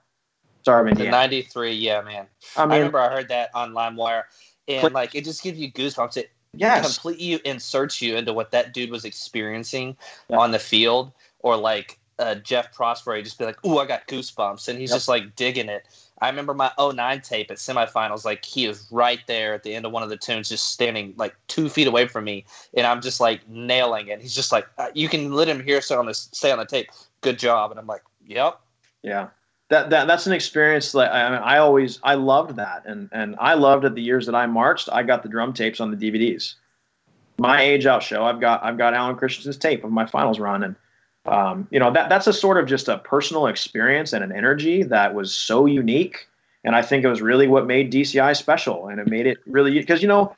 [0.63, 1.11] Sorry, The Indiana.
[1.17, 2.27] 93, yeah, man.
[2.57, 4.23] I I, remember I heard that on LimeWire,
[4.67, 6.17] and like it just gives you goosebumps.
[6.17, 9.95] It yes, completely inserts you into what that dude was experiencing
[10.29, 10.37] Yeah.
[10.37, 14.67] on the field, or like uh, Jeff Prosper just be like, "Ooh, I got goosebumps,"
[14.67, 14.97] and he's yep.
[14.97, 15.87] just like digging it.
[16.21, 18.25] I remember my 09 tape at semifinals.
[18.25, 21.13] Like he is right there at the end of one of the tunes, just standing
[21.17, 24.21] like two feet away from me, and I'm just like nailing it.
[24.21, 26.65] He's just like, uh, "You can let him hear stay on the stay on the
[26.65, 26.89] tape.
[27.21, 28.59] Good job." And I'm like, "Yep."
[29.03, 29.27] Yeah,
[29.69, 33.35] that, that that's an experience that I, mean, I always I loved that, and and
[33.39, 34.89] I loved it the years that I marched.
[34.91, 36.55] I got the drum tapes on the DVDs.
[37.37, 40.63] My age out show, I've got I've got Alan Christiansen's tape of my finals run,
[40.63, 40.75] and
[41.27, 44.83] um, you know that that's a sort of just a personal experience and an energy
[44.83, 46.27] that was so unique.
[46.63, 48.87] And i think it was really what made dci special.
[48.87, 50.35] And it made it really because you know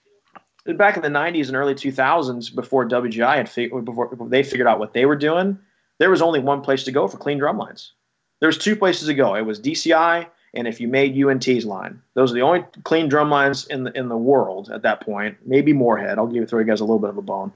[0.75, 4.93] back in the 90s and early 2000s before wgi had before they figured out what
[4.93, 5.57] they were doing
[5.99, 7.93] there was only one place to go for clean drum lines.
[8.39, 9.35] There was two places to go.
[9.35, 12.01] It was dci and if you made unt's line.
[12.15, 15.37] Those are the only clean drum lines in the in the world at that point
[15.45, 16.17] maybe moorhead.
[16.17, 17.51] I'll give throw you guys a little bit of a bone.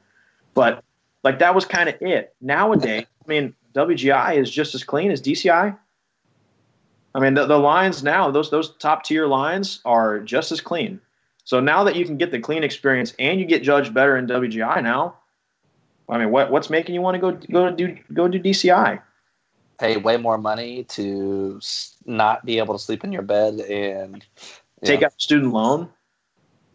[0.54, 0.84] But
[1.24, 2.36] like that was kind of it.
[2.42, 5.78] Nowadays I mean, WGI is just as clean as DCI.
[7.16, 11.00] I mean, the, the lines now, those those top tier lines are just as clean.
[11.46, 14.28] So now that you can get the clean experience and you get judged better in
[14.28, 15.16] WGI now,
[16.10, 19.02] I mean, what what's making you want to go go do go do DCI?
[19.80, 21.60] Pay way more money to
[22.06, 24.26] not be able to sleep in your bed and
[24.84, 25.08] take know.
[25.08, 25.90] out student loan.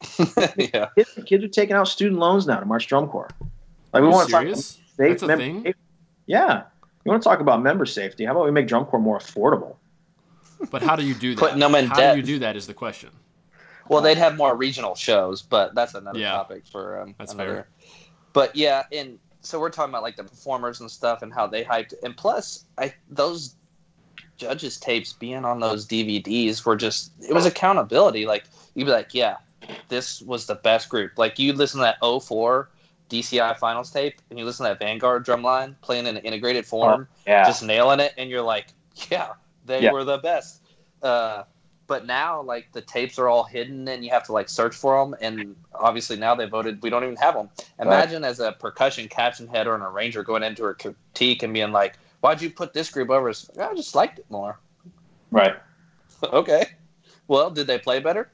[0.56, 3.28] yeah, kids, kids, are taking out student loans now to march drum corps.
[3.92, 4.44] Like we want to talk.
[4.96, 5.74] That's a thing.
[6.28, 6.64] Yeah.
[7.04, 8.24] You want to talk about member safety?
[8.24, 9.76] How about we make drum corps more affordable?
[10.70, 11.40] But how do you do that?
[11.40, 12.14] Putting them in how debt.
[12.14, 13.10] do you do that is the question.
[13.88, 17.54] Well, they'd have more regional shows, but that's another yeah, topic for um, that's another.
[17.54, 17.68] Fair.
[18.34, 21.64] But yeah, and so we're talking about like the performers and stuff and how they
[21.64, 23.54] hyped, and plus, I those
[24.36, 28.26] judges tapes being on those DVDs were just it was accountability.
[28.26, 29.36] Like you'd be like, yeah,
[29.88, 31.12] this was the best group.
[31.16, 32.68] Like you listen to that 04
[33.08, 36.66] DCI finals tape and you listen to that Vanguard drum line playing in an integrated
[36.66, 37.44] form, oh, yeah.
[37.44, 38.66] just nailing it, and you're like,
[39.10, 39.32] yeah,
[39.64, 39.92] they yeah.
[39.92, 40.62] were the best.
[41.02, 41.44] Uh,
[41.88, 45.02] but now, like the tapes are all hidden, and you have to like search for
[45.02, 45.16] them.
[45.20, 47.48] And obviously, now they voted we don't even have them.
[47.80, 48.28] Imagine right.
[48.28, 51.98] as a percussion caption head or an arranger going into a critique and being like,
[52.20, 53.50] "Why'd you put this group over?" Us?
[53.58, 54.58] I just liked it more.
[55.30, 55.56] Right.
[56.22, 56.66] okay.
[57.26, 58.30] Well, did they play better?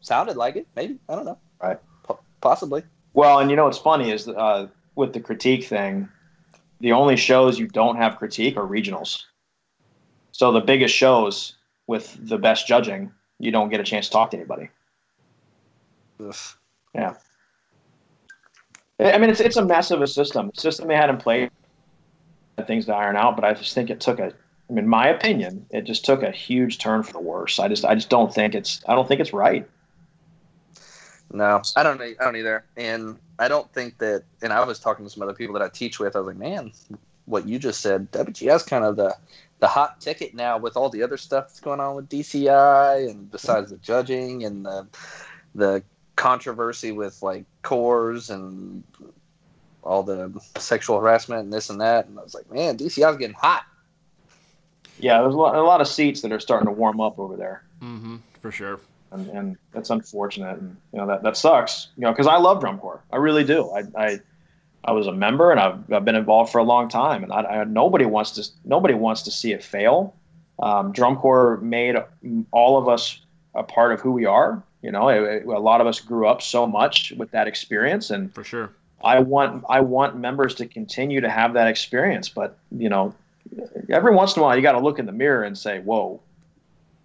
[0.00, 0.66] Sounded like it.
[0.74, 1.38] Maybe I don't know.
[1.62, 1.78] Right.
[2.06, 2.82] P- possibly.
[3.14, 6.08] Well, and you know what's funny is uh, with the critique thing,
[6.80, 9.24] the only shows you don't have critique are regionals.
[10.32, 14.30] So the biggest shows with the best judging, you don't get a chance to talk
[14.30, 14.70] to anybody.
[16.20, 16.34] Ugh.
[16.94, 17.14] Yeah.
[18.98, 20.50] I mean, it's it's a mess of a system.
[20.54, 21.50] The system they had in place,
[22.66, 24.32] things to iron out, but I just think it took a.
[24.70, 27.58] I mean, my opinion, it just took a huge turn for the worse.
[27.58, 29.68] I just I just don't think it's I don't think it's right.
[31.32, 32.00] No, I don't.
[32.00, 32.64] I don't either.
[32.76, 34.24] And I don't think that.
[34.42, 36.14] And I was talking to some other people that I teach with.
[36.14, 36.72] I was like, man,
[37.24, 39.16] what you just said, WGS kind of the
[39.60, 43.30] the hot ticket now with all the other stuff that's going on with DCI, and
[43.30, 44.86] besides the judging and the
[45.54, 45.82] the
[46.16, 48.84] controversy with like corps and
[49.82, 52.06] all the sexual harassment and this and that.
[52.06, 53.64] And I was like, man, DCI is getting hot.
[54.98, 57.36] Yeah, there's a lot, a lot of seats that are starting to warm up over
[57.36, 57.62] there.
[57.80, 58.78] Mm-hmm, for sure
[59.12, 60.58] and, and that's unfortunate.
[60.58, 61.88] And you know that that sucks.
[61.96, 63.70] You know, because I love drum corps, I really do.
[63.70, 64.20] I, I
[64.84, 67.42] I was a member, and I've, I've been involved for a long time, and I,
[67.42, 70.14] I, nobody wants to nobody wants to see it fail.
[70.58, 71.96] Um, drum corps made
[72.50, 73.20] all of us
[73.54, 74.62] a part of who we are.
[74.82, 78.10] You know, it, it, a lot of us grew up so much with that experience,
[78.10, 78.70] and for sure,
[79.04, 82.28] I want I want members to continue to have that experience.
[82.28, 83.14] But you know,
[83.88, 86.20] every once in a while, you got to look in the mirror and say, "Whoa,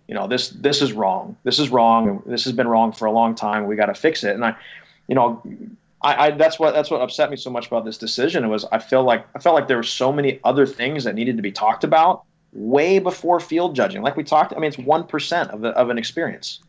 [0.08, 3.12] you know this this is wrong this is wrong this has been wrong for a
[3.12, 4.56] long time we got to fix it and i
[5.08, 5.42] you know
[6.02, 8.80] I, I, that's what that's what upset me so much about this decision was I
[8.80, 11.52] feel like I felt like there were so many other things that needed to be
[11.52, 14.02] talked about way before field judging.
[14.02, 16.60] Like we talked, I mean, it's one percent of the, of an experience.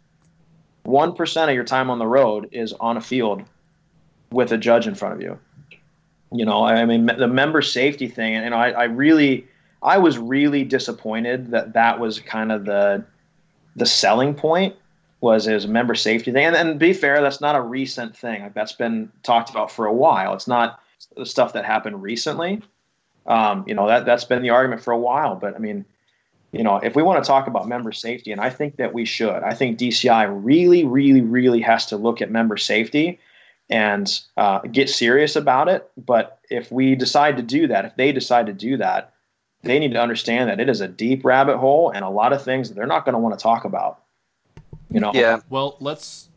[0.85, 3.45] One percent of your time on the road is on a field
[4.31, 5.39] with a judge in front of you.
[6.33, 9.47] You know, I mean, the member safety thing, and you know, I, I really,
[9.83, 13.05] I was really disappointed that that was kind of the
[13.79, 14.75] the selling point
[15.21, 16.45] was is a member safety thing.
[16.45, 18.43] And, and be fair, that's not a recent thing.
[18.43, 20.35] Like that's been talked about for a while.
[20.35, 20.81] It's not
[21.17, 22.63] the stuff that happened recently.
[23.27, 25.35] Um, you know that that's been the argument for a while.
[25.35, 25.85] But I mean,
[26.53, 29.05] you know, if we want to talk about member safety, and I think that we
[29.05, 33.19] should, I think DCI really, really, really has to look at member safety
[33.69, 35.91] and uh, get serious about it.
[35.99, 39.13] But if we decide to do that, if they decide to do that,
[39.63, 42.43] they need to understand that it is a deep rabbit hole and a lot of
[42.43, 44.03] things that they're not going to want to talk about.
[44.91, 45.13] You know.
[45.13, 45.41] Yeah.
[45.51, 46.29] Well, let's.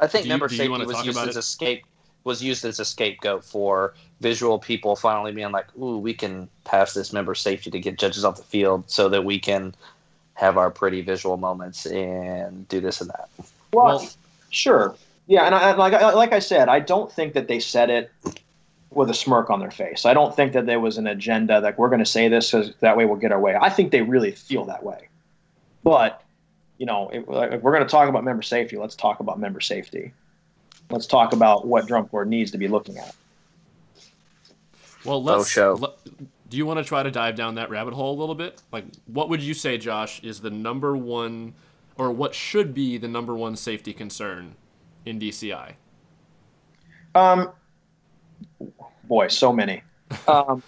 [0.00, 1.84] I think member safety was used as a scape.
[2.24, 6.94] was used as a scapegoat for visual people finally being like, "Ooh, we can pass
[6.94, 9.74] this member safety to get judges off the field so that we can
[10.34, 13.28] have our pretty visual moments and do this and that."
[13.72, 14.08] Well, well
[14.50, 14.94] sure,
[15.26, 18.10] yeah, and I, like like I said, I don't think that they said it
[18.94, 20.04] with a smirk on their face.
[20.04, 22.74] I don't think that there was an agenda that we're going to say this because
[22.80, 23.56] that way we'll get our way.
[23.60, 25.08] I think they really feel that way.
[25.82, 26.22] But
[26.78, 29.60] you know, if, if we're going to talk about member safety, let's talk about member
[29.60, 30.12] safety.
[30.90, 33.14] Let's talk about what drum corps needs to be looking at.
[35.04, 35.48] Well, let's.
[35.48, 35.74] show.
[35.74, 35.90] Let,
[36.48, 38.62] do you want to try to dive down that rabbit hole a little bit?
[38.70, 41.54] Like, what would you say, Josh, is the number one,
[41.96, 44.54] or what should be the number one safety concern
[45.04, 45.74] in DCI?
[47.14, 47.50] Um,
[49.14, 49.80] boy, so many.
[50.26, 50.60] Um,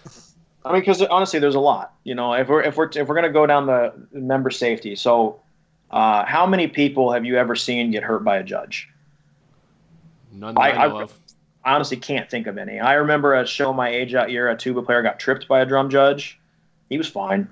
[0.64, 1.94] I mean, because honestly, there's a lot.
[2.04, 5.40] You know, if we're if we're if we're gonna go down the member safety, so
[5.90, 8.88] uh, how many people have you ever seen get hurt by a judge?
[10.32, 11.06] None I, I, I,
[11.64, 12.78] honestly can't think of any.
[12.78, 15.66] I remember a show my age out year, a tuba player got tripped by a
[15.66, 16.38] drum judge.
[16.88, 17.48] He was fine.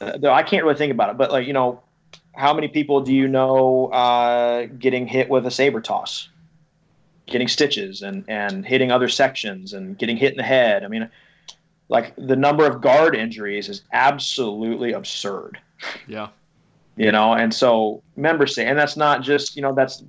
[0.00, 1.82] Uh, I can't really think about it, but like you know,
[2.34, 6.28] how many people do you know uh, getting hit with a saber toss,
[7.26, 10.84] getting stitches and and hitting other sections and getting hit in the head?
[10.84, 11.08] I mean,
[11.88, 15.58] like the number of guard injuries is absolutely absurd.
[16.06, 16.28] Yeah.
[16.96, 20.02] You know, and so members say, and that's not just you know that's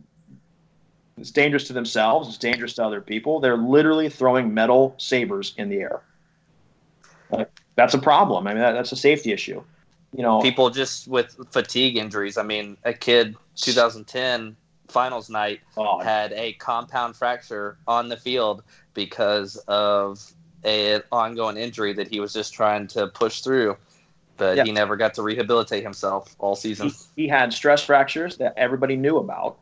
[1.18, 2.30] it's dangerous to themselves.
[2.30, 3.40] It's dangerous to other people.
[3.40, 6.02] They're literally throwing metal sabers in the air.
[7.76, 8.48] that's a problem.
[8.48, 9.64] I mean, that, that's a safety issue.
[10.16, 12.38] You know, people just with fatigue injuries.
[12.38, 14.56] I mean, a kid 2010
[14.88, 20.32] finals night oh, had a compound fracture on the field because of
[20.64, 23.78] an ongoing injury that he was just trying to push through
[24.38, 24.64] but yeah.
[24.64, 26.90] he never got to rehabilitate himself all season.
[27.16, 29.58] He, he, had stress fractures that everybody knew about,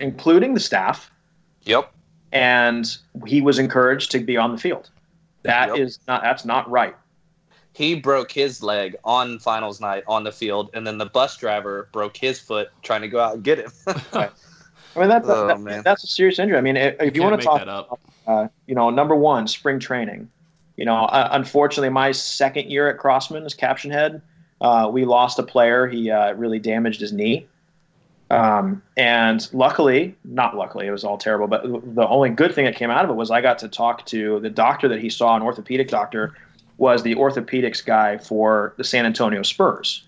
[0.00, 1.10] including the staff.
[1.64, 1.92] Yep.
[2.32, 4.88] And he was encouraged to be on the field.
[5.42, 5.78] That yep.
[5.78, 6.96] is not that's not right.
[7.72, 11.88] He broke his leg on finals night on the field, and then the bus driver
[11.92, 13.72] broke his foot trying to go out and get him.
[14.96, 16.58] I mean that's oh, a, that, that's a serious injury.
[16.58, 19.46] I mean, if, if you, you want to talk, about, uh, you know, number one,
[19.46, 20.28] spring training.
[20.76, 24.22] You know, uh, unfortunately, my second year at Crossmen as caption head,
[24.60, 25.86] uh, we lost a player.
[25.86, 27.46] He uh, really damaged his knee.
[28.30, 31.48] Um, and luckily, not luckily, it was all terrible.
[31.48, 31.62] But
[31.94, 34.38] the only good thing that came out of it was I got to talk to
[34.40, 36.34] the doctor that he saw, an orthopedic doctor,
[36.80, 40.02] was the orthopedics guy for the San Antonio Spurs.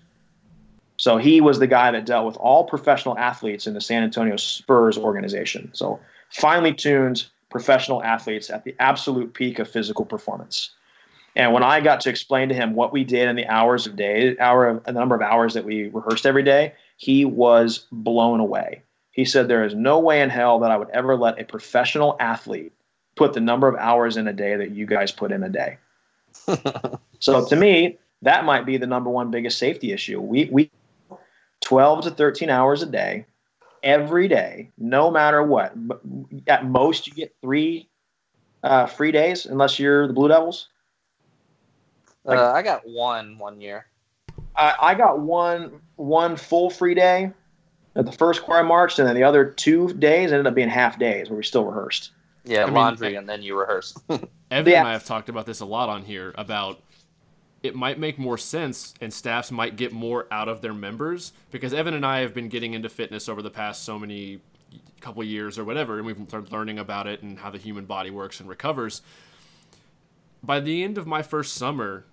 [0.97, 4.37] So he was the guy that dealt with all professional athletes in the San Antonio
[4.37, 5.69] Spurs organization.
[5.73, 5.99] So
[6.31, 10.71] finely tuned professional athletes at the absolute peak of physical performance.
[11.35, 13.95] And when I got to explain to him what we did in the hours of
[13.95, 18.39] day, hour of, the number of hours that we rehearsed every day, he was blown
[18.39, 18.81] away.
[19.11, 22.15] He said, There is no way in hell that I would ever let a professional
[22.19, 22.73] athlete
[23.15, 25.77] put the number of hours in a day that you guys put in a day.
[27.19, 30.19] so to me, that might be the number one biggest safety issue.
[30.19, 30.71] We, we
[31.61, 33.25] 12 to 13 hours a day,
[33.83, 35.73] every day, no matter what.
[36.47, 37.89] At most, you get three
[38.63, 40.69] uh, free days, unless you're the Blue Devils.
[42.23, 43.87] Like, uh, I got one one year.
[44.55, 47.31] I, I got one one full free day
[47.95, 50.69] at the first choir I marched, and then the other two days ended up being
[50.69, 52.11] half days where we still rehearsed.
[52.45, 53.97] Yeah, I laundry, mean, and then you rehearse.
[54.53, 54.79] Evan yeah.
[54.79, 56.81] and I have talked about this a lot on here about
[57.63, 61.73] it might make more sense and staffs might get more out of their members because
[61.73, 64.41] Evan and I have been getting into fitness over the past so many
[64.99, 68.11] couple years or whatever and we've been learning about it and how the human body
[68.11, 69.01] works and recovers.
[70.41, 72.05] By the end of my first summer,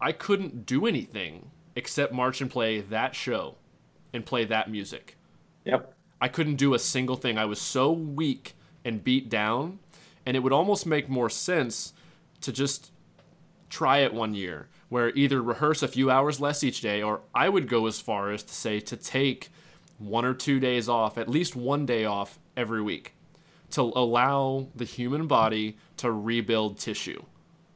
[0.00, 3.56] I couldn't do anything except march and play that show
[4.12, 5.16] and play that music.
[5.64, 5.94] Yep.
[6.20, 7.36] I couldn't do a single thing.
[7.36, 8.54] I was so weak
[8.84, 9.78] and beat down,
[10.26, 11.92] and it would almost make more sense
[12.40, 12.90] to just
[13.70, 17.48] try it one year where either rehearse a few hours less each day, or I
[17.48, 19.50] would go as far as to say to take
[19.98, 23.14] one or two days off, at least one day off every week,
[23.72, 27.20] to allow the human body to rebuild tissue.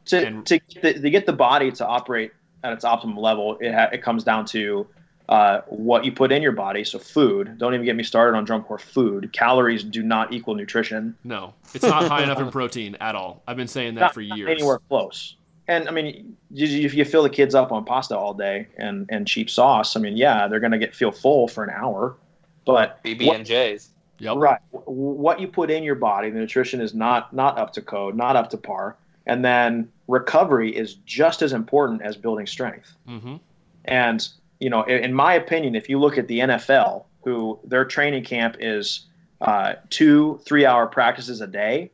[0.06, 2.32] To, and, to, get the, to get the body to operate
[2.62, 4.86] at its optimum level, it, ha- it comes down to
[5.28, 6.84] uh, what you put in your body.
[6.84, 7.58] So food.
[7.58, 9.32] Don't even get me started on drum corps food.
[9.32, 11.16] Calories do not equal nutrition.
[11.24, 13.42] No, it's not high enough in protein at all.
[13.46, 14.48] I've been saying that not, for years.
[14.48, 15.36] anywhere close.
[15.66, 19.26] And I mean, if you fill the kids up on pasta all day and, and
[19.26, 22.16] cheap sauce, I mean, yeah, they're going to get feel full for an hour.
[22.64, 23.90] But BB and J's.
[24.20, 24.36] Yep.
[24.38, 24.60] Right.
[24.70, 28.34] What you put in your body, the nutrition is not not up to code, not
[28.34, 28.96] up to par.
[29.26, 32.96] And then recovery is just as important as building strength.
[33.06, 33.36] Mm-hmm.
[33.84, 34.28] And
[34.60, 38.24] you know, in, in, my opinion, if you look at the NFL, who their training
[38.24, 39.06] camp is
[39.40, 41.90] uh, two three hour practices a day,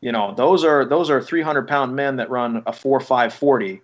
[0.00, 3.82] You know, those are those are 300 pound men that run a four five forty.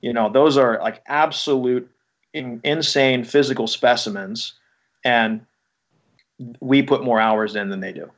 [0.00, 1.88] You know, those are like absolute
[2.32, 4.54] in, insane physical specimens,
[5.04, 5.44] and
[6.60, 8.10] we put more hours in than they do.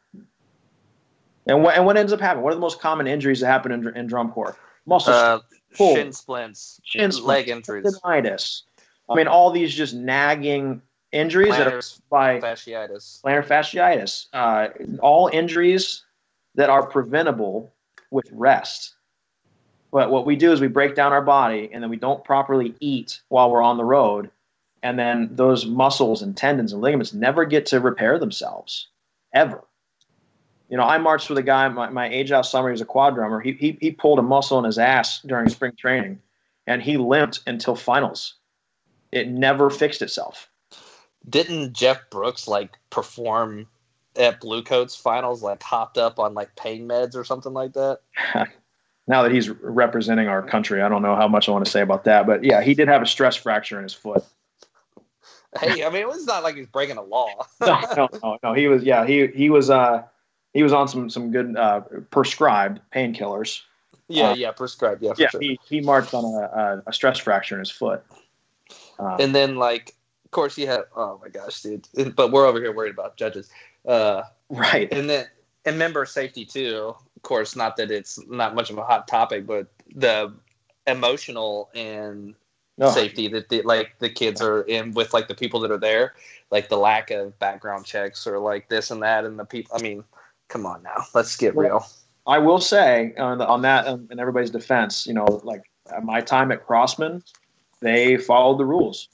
[1.47, 2.45] And what and what ends up happening?
[2.45, 4.57] What are the most common injuries that happen in, in drum corps?
[4.87, 5.41] Muscle Uh,
[5.75, 8.63] pull, shin splints, shin leg splints, injuries, tendinitis.
[9.09, 10.81] I mean, all these just nagging
[11.13, 13.23] injuries that are by fasciitis.
[13.23, 14.27] plantar fasciitis.
[14.33, 14.69] Uh,
[15.01, 16.05] all injuries
[16.55, 17.73] that are preventable
[18.11, 18.95] with rest.
[19.93, 22.75] But what we do is we break down our body and then we don't properly
[22.81, 24.31] eat while we're on the road.
[24.83, 28.89] And then those muscles and tendons and ligaments never get to repair themselves,
[29.33, 29.63] ever.
[30.69, 32.87] You know, I marched with a guy, my, my age out summer, he was a
[32.87, 33.41] quad drummer.
[33.41, 36.21] He, he, he pulled a muscle in his ass during spring training
[36.67, 38.35] and he limped until finals.
[39.13, 40.49] It never fixed itself.
[41.29, 43.67] Didn't Jeff Brooks like perform
[44.17, 48.01] at Blue Coats finals, like hopped up on like pain meds or something like that?
[49.07, 51.81] now that he's representing our country, I don't know how much I want to say
[51.81, 52.27] about that.
[52.27, 54.25] But yeah, he did have a stress fracture in his foot.
[55.61, 57.29] Hey, I mean, it was not like he's breaking a law.
[57.61, 58.53] no, no, no, no.
[58.55, 60.03] He was yeah, he he was uh
[60.55, 61.81] he was on some some good uh
[62.11, 63.61] prescribed painkillers.
[64.09, 65.03] yeah, Uh, yeah, prescribed.
[65.03, 65.41] Yeah, Yeah, sure.
[65.41, 68.03] he he marched on a, a, a stress fracture in his foot.
[68.99, 69.95] Uh, and then like,
[70.25, 70.85] of course, you have.
[70.97, 71.87] Oh my gosh, dude!
[72.17, 73.51] But we're over here worried about judges.
[73.87, 74.91] Uh, right.
[74.93, 75.27] and then
[75.67, 76.95] and member safety too.
[77.17, 80.33] Of course, not that it's not much of a hot topic, but the
[80.87, 82.35] emotional and
[82.77, 85.79] No, safety that the, like the kids are in with like the people that are
[85.79, 86.15] there,
[86.51, 89.77] like the lack of background checks or like this and that, and the people.
[89.77, 90.05] I mean,
[90.49, 91.87] come on now, let's get Well, real.
[92.27, 95.63] I will say on, the, on that um, in everybody's defense, you know, like
[96.03, 97.23] my time at Crossmen,
[97.81, 99.09] they followed the rules.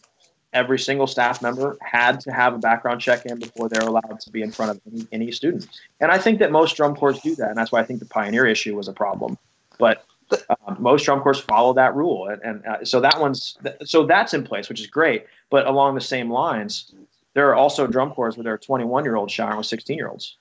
[0.53, 4.31] Every single staff member had to have a background check in before they're allowed to
[4.31, 5.69] be in front of any, any student.
[6.01, 8.07] And I think that most drum corps do that, and that's why I think the
[8.07, 9.39] pioneer issue was a problem.
[9.79, 10.05] But
[10.49, 14.35] um, most drum corps follow that rule, and, and uh, so that one's so that's
[14.35, 15.27] in place, which is great.
[15.51, 16.93] But along the same lines,
[17.35, 20.09] there are also drum corps where there are 21 year olds showering with 16 year
[20.09, 20.37] olds.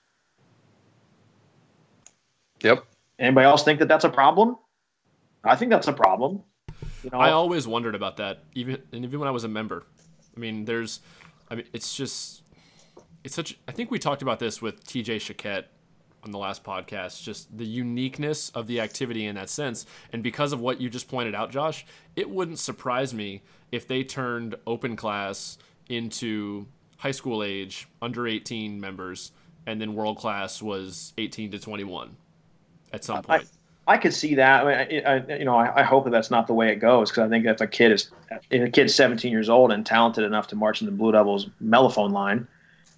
[2.62, 2.86] Yep.
[3.20, 4.57] Anybody else think that that's a problem?
[5.43, 6.41] I think that's a problem.
[7.03, 9.84] You know, I always wondered about that, even and even when I was a member.
[10.36, 10.99] I mean, there's,
[11.49, 12.43] I mean, it's just,
[13.24, 13.57] it's such.
[13.68, 15.20] I think we talked about this with T.J.
[15.20, 15.66] Chaquette
[16.24, 17.24] on the last podcast.
[17.24, 21.07] Just the uniqueness of the activity in that sense, and because of what you just
[21.07, 21.86] pointed out, Josh,
[22.16, 25.57] it wouldn't surprise me if they turned open class
[25.88, 29.32] into high school age, under 18 members,
[29.66, 32.16] and then world class was 18 to 21
[32.94, 33.48] at some point.
[33.88, 34.68] I could see that.
[34.68, 36.76] I mean, I, I, you know, I, I hope that that's not the way it
[36.76, 38.12] goes because I think if a kid is
[38.52, 41.48] if a kid's 17 years old and talented enough to march in the Blue Devils
[41.64, 42.48] mellophone line,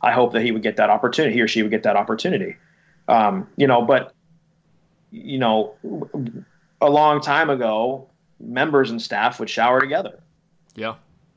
[0.02, 1.34] I hope that he would get that opportunity.
[1.34, 2.58] He or she would get that opportunity.
[3.08, 4.14] Um, you know, but
[5.12, 5.76] you know,
[6.82, 8.10] a long time ago,
[8.42, 10.20] members and staff would shower together.
[10.76, 10.96] yeah.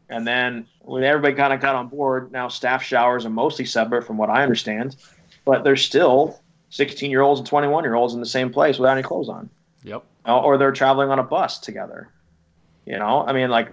[0.08, 4.06] And then when everybody kind of got on board, now staff showers are mostly separate
[4.06, 4.96] from what I understand,
[5.44, 6.40] but there's still
[6.74, 9.48] 16 year olds and 21 year olds in the same place without any clothes on,
[9.84, 10.02] Yep.
[10.26, 12.08] Uh, or they're traveling on a bus together.
[12.84, 13.70] You know, I mean, like,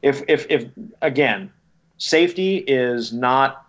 [0.00, 0.66] if if if
[1.02, 1.52] again,
[1.98, 3.66] safety is not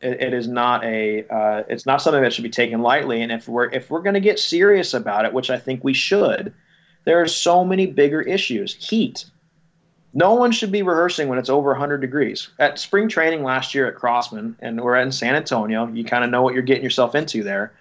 [0.00, 3.20] it, it is not a uh, it's not something that should be taken lightly.
[3.20, 5.92] And if we're if we're going to get serious about it, which I think we
[5.92, 6.54] should,
[7.04, 8.74] there are so many bigger issues.
[8.74, 9.26] Heat.
[10.18, 12.48] No one should be rehearsing when it's over 100 degrees.
[12.58, 16.30] At spring training last year at Crossmen, and we're in San Antonio, you kind of
[16.30, 17.72] know what you're getting yourself into there.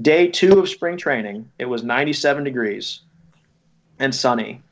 [0.00, 3.00] Day two of spring training, it was 97 degrees
[3.98, 4.62] and sunny.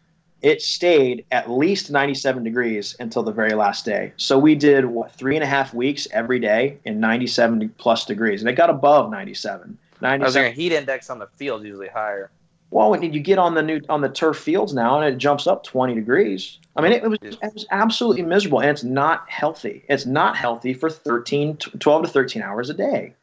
[0.42, 4.12] It stayed at least 97 degrees until the very last day.
[4.16, 8.42] So we did what three and a half weeks every day in 97 plus degrees,
[8.42, 9.76] and it got above 97.
[10.02, 12.30] I was 97 thinking heat index on the field is usually higher.
[12.72, 15.62] Well, you get on the new on the turf fields now, and it jumps up
[15.62, 16.58] 20 degrees.
[16.74, 19.84] I mean, it was it was absolutely miserable, and it's not healthy.
[19.90, 23.14] It's not healthy for 13, 12 to 13 hours a day.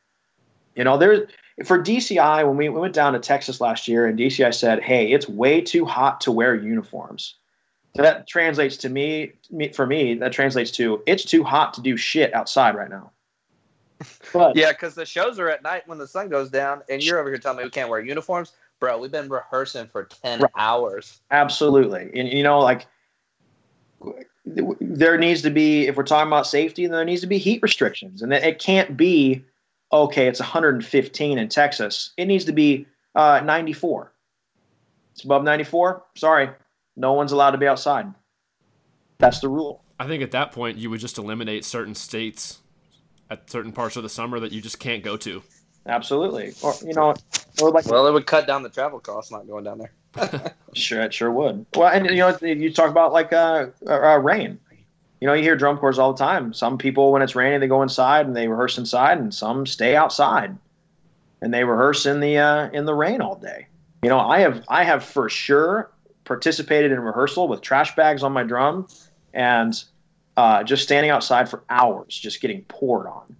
[0.76, 1.28] You know, there's
[1.66, 5.12] for DCI when we, we went down to Texas last year, and DCI said, "Hey,
[5.12, 7.36] it's way too hot to wear uniforms."
[7.96, 10.14] So that translates to me, me for me.
[10.14, 13.12] That translates to it's too hot to do shit outside right now.
[14.32, 17.18] But Yeah, because the shows are at night when the sun goes down, and you're
[17.20, 18.98] over here telling me we can't wear uniforms, bro.
[19.00, 20.52] We've been rehearsing for ten Right.
[20.56, 21.22] hours.
[21.32, 22.10] Absolutely.
[22.16, 22.88] And you know, like
[24.46, 27.62] there needs to be, if we're talking about safety, then there needs to be heat
[27.62, 28.22] restrictions.
[28.22, 29.44] And it can't be,
[29.92, 32.12] okay, it's 115 in Texas.
[32.18, 34.12] It needs to be uh, 94.
[35.14, 36.04] It's above 94.
[36.16, 36.50] Sorry,
[36.96, 38.12] no one's allowed to be outside.
[39.20, 39.84] That's the rule.
[40.00, 42.60] I think at that point you would just eliminate certain states
[43.30, 45.44] at certain parts of the summer that you just can't go to.
[45.86, 46.54] Absolutely.
[46.62, 47.16] Or you know,
[47.62, 50.54] or like Well, it would cut down the travel costs not going down there.
[50.76, 51.66] Sure, it sure would.
[51.76, 54.60] Well, and you know, you talk about like uh, uh, rain.
[55.20, 56.54] You know, you hear drum corps all the time.
[56.54, 59.96] Some people, when it's raining, they go inside and they rehearse inside, and some stay
[59.96, 60.56] outside
[61.42, 63.68] and they rehearse in the uh, in the rain all day.
[64.04, 65.92] You know, I have I have for sure
[66.24, 68.88] participated in rehearsal with trash bags on my drum
[69.34, 69.82] and
[70.38, 73.36] uh, just standing outside for hours, just getting poured on.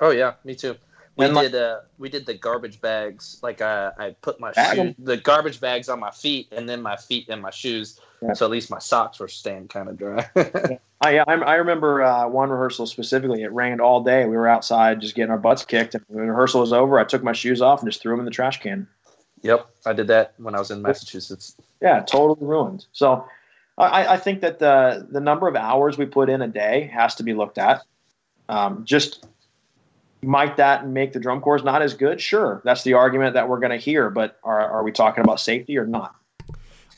[0.00, 0.76] Oh yeah, me too.
[1.16, 4.94] We And, did uh we did the garbage bags like uh, I put my shoe,
[4.98, 8.32] the garbage bags on my feet and then my feet and my shoes Yeah.
[8.32, 10.28] so at least my socks were staying kind of dry.
[11.02, 13.42] I I, I remember uh, one rehearsal specifically.
[13.42, 14.24] It rained all day.
[14.24, 17.04] We were outside just getting our butts kicked, and when the rehearsal was over, I
[17.04, 18.86] took my shoes off and just threw them in the trash can.
[19.42, 21.56] yep, I did that when I was in Massachusetts.
[21.82, 22.86] Yeah, totally ruined.
[22.92, 23.26] So
[23.76, 27.16] I, I think that the the number of hours we put in a day has
[27.16, 27.82] to be looked at.
[28.48, 29.26] Um, just
[30.22, 32.20] might that make the drum corps not as good?
[32.20, 34.10] Sure, that's the argument that we're going to hear.
[34.10, 36.14] But are, are we talking about safety or not?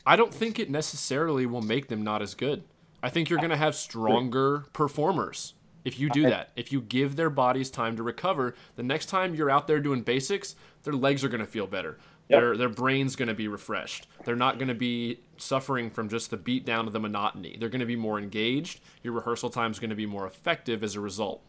[0.05, 2.63] I don't think it necessarily will make them not as good.
[3.01, 5.53] I think you're going to have stronger performers
[5.83, 6.49] if you do that.
[6.55, 10.01] If you give their bodies time to recover, the next time you're out there doing
[10.01, 11.97] basics, their legs are going to feel better.
[12.29, 12.41] Yep.
[12.41, 14.07] Their their brain's going to be refreshed.
[14.23, 17.55] They're not going to be suffering from just the beat down of the monotony.
[17.59, 18.81] They're going to be more engaged.
[19.03, 21.43] Your rehearsal time is going to be more effective as a result.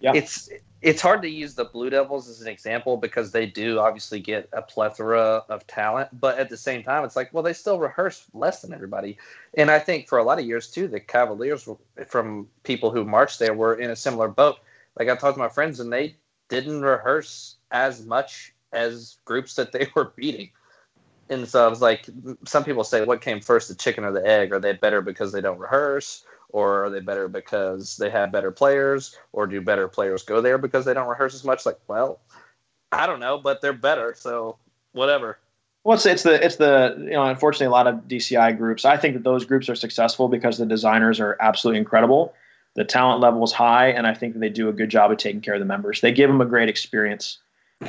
[0.00, 0.12] Yeah.
[0.14, 0.48] It's
[0.84, 4.50] it's hard to use the Blue Devils as an example because they do obviously get
[4.52, 8.26] a plethora of talent, but at the same time, it's like, well, they still rehearse
[8.34, 9.16] less than everybody.
[9.54, 13.02] And I think for a lot of years too, the Cavaliers, were, from people who
[13.02, 14.58] marched there, were in a similar boat.
[14.98, 16.16] Like I talked to my friends, and they
[16.50, 20.50] didn't rehearse as much as groups that they were beating.
[21.30, 22.06] And so I was like,
[22.44, 24.52] some people say, what came first, the chicken or the egg?
[24.52, 26.24] Are they better because they don't rehearse?
[26.54, 29.16] Or are they better because they have better players?
[29.32, 31.66] Or do better players go there because they don't rehearse as much?
[31.66, 32.20] Like, well,
[32.92, 34.14] I don't know, but they're better.
[34.16, 34.56] So
[34.92, 35.38] whatever.
[35.82, 38.84] Well, it's, it's the it's the you know unfortunately a lot of DCI groups.
[38.84, 42.32] I think that those groups are successful because the designers are absolutely incredible.
[42.76, 45.18] The talent level is high, and I think that they do a good job of
[45.18, 46.02] taking care of the members.
[46.02, 47.38] They give them a great experience.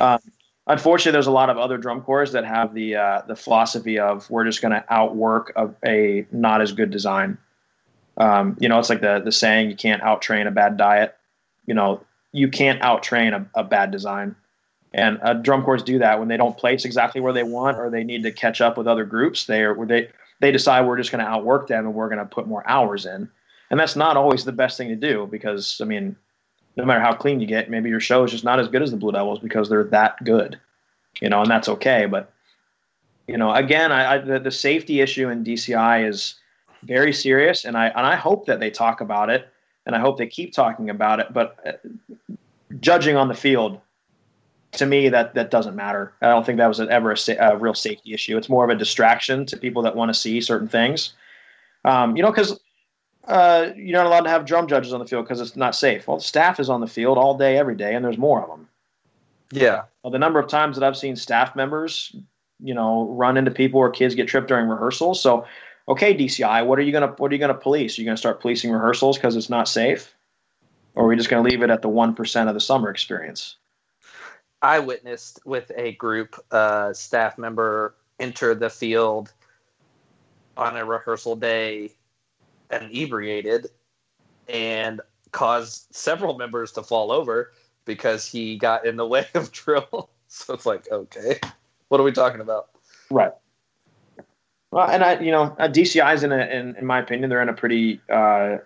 [0.00, 0.18] Um,
[0.66, 4.28] unfortunately, there's a lot of other drum corps that have the uh, the philosophy of
[4.28, 7.38] we're just going to outwork a, a not as good design.
[8.18, 11.16] Um, you know, it's like the the saying you can't outtrain a bad diet.
[11.66, 12.02] You know,
[12.32, 14.36] you can't outtrain a, a bad design.
[14.94, 17.90] And uh, drum corps do that when they don't place exactly where they want, or
[17.90, 19.44] they need to catch up with other groups.
[19.46, 20.08] They are they
[20.40, 23.06] they decide we're just going to outwork them and we're going to put more hours
[23.06, 23.28] in.
[23.70, 26.16] And that's not always the best thing to do because I mean,
[26.76, 28.90] no matter how clean you get, maybe your show is just not as good as
[28.90, 30.58] the Blue Devils because they're that good,
[31.20, 32.06] you know, and that's okay.
[32.06, 32.32] But
[33.26, 36.34] you know, again, I, I the, the safety issue in DCI is
[36.82, 39.48] very serious, and I and I hope that they talk about it,
[39.84, 41.32] and I hope they keep talking about it.
[41.32, 42.36] But uh,
[42.80, 43.80] judging on the field,
[44.72, 46.12] to me, that that doesn't matter.
[46.22, 48.36] I don't think that was ever a, sa- a real safety issue.
[48.36, 51.14] It's more of a distraction to people that want to see certain things.
[51.84, 52.58] Um, you know, because
[53.28, 56.06] uh, you're not allowed to have drum judges on the field because it's not safe.
[56.06, 58.48] Well, the staff is on the field all day, every day, and there's more of
[58.48, 58.68] them.
[59.50, 59.82] Yeah.
[60.02, 62.14] Well, the number of times that I've seen staff members,
[62.60, 65.20] you know, run into people or kids get tripped during rehearsals.
[65.20, 65.44] So,
[65.88, 67.98] okay, DCI, what are you gonna what are you gonna police?
[67.98, 70.14] Are you gonna start policing rehearsals because it's not safe,
[70.94, 73.56] or are we just gonna leave it at the one percent of the summer experience?
[74.62, 79.32] I witnessed with a group uh, staff member enter the field
[80.56, 81.92] on a rehearsal day
[82.70, 83.68] inebriated
[84.48, 85.00] and
[85.32, 87.52] caused several members to fall over
[87.84, 90.10] because he got in the way of drill.
[90.28, 91.38] So it's like, okay,
[91.88, 92.70] what are we talking about?
[93.10, 93.32] Right.
[94.76, 97.40] Well, and I, you know, uh, DCI is in a, in, in my opinion, they're
[97.40, 98.58] in a pretty uh,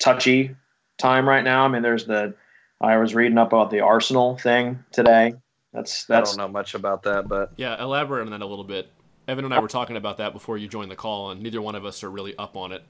[0.00, 0.56] touchy
[0.98, 1.64] time right now.
[1.64, 2.34] I mean, there's the,
[2.80, 5.34] I was reading up about the Arsenal thing today.
[5.72, 6.30] That's that's.
[6.30, 8.90] I don't know much about that, but Yeah, elaborate on that a little bit.
[9.28, 11.76] Evan and I were talking about that before you joined the call, and neither one
[11.76, 12.82] of us are really up on it.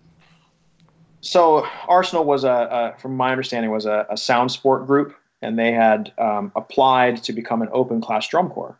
[1.21, 5.59] so Arsenal was a, a from my understanding was a, a sound sport group, and
[5.59, 8.79] they had um, applied to become an open class drum corps.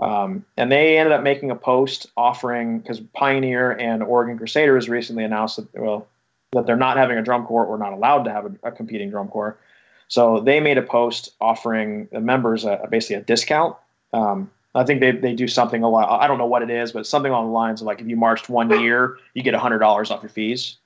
[0.00, 5.24] Um, and they ended up making a post offering because Pioneer and Oregon Crusaders recently
[5.24, 6.06] announced that well
[6.52, 9.10] that they're not having a drum corps or not allowed to have a, a competing
[9.10, 9.58] drum corps.
[10.08, 13.76] So they made a post offering the members a, basically a discount.
[14.12, 16.20] Um, I think they, they do something a lot.
[16.20, 18.16] I don't know what it is, but something along the lines of like if you
[18.16, 20.76] marched one year, you get hundred dollars off your fees.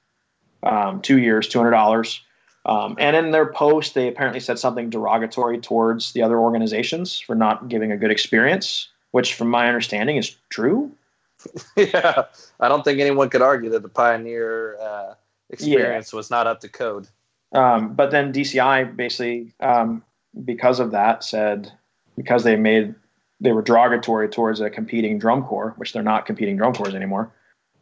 [0.62, 2.20] Um, two years, two hundred dollars.
[2.66, 7.34] Um, and in their post, they apparently said something derogatory towards the other organizations for
[7.34, 10.90] not giving a good experience, which, from my understanding, is true.
[11.76, 12.24] yeah,
[12.58, 15.14] I don't think anyone could argue that the Pioneer uh,
[15.50, 17.06] experience was not up to code.
[17.52, 20.02] Um, but then DCI basically um,
[20.44, 21.70] because of that, said
[22.16, 22.92] because they made
[23.40, 27.30] they were derogatory towards a competing drum corps, which they're not competing drum corps anymore.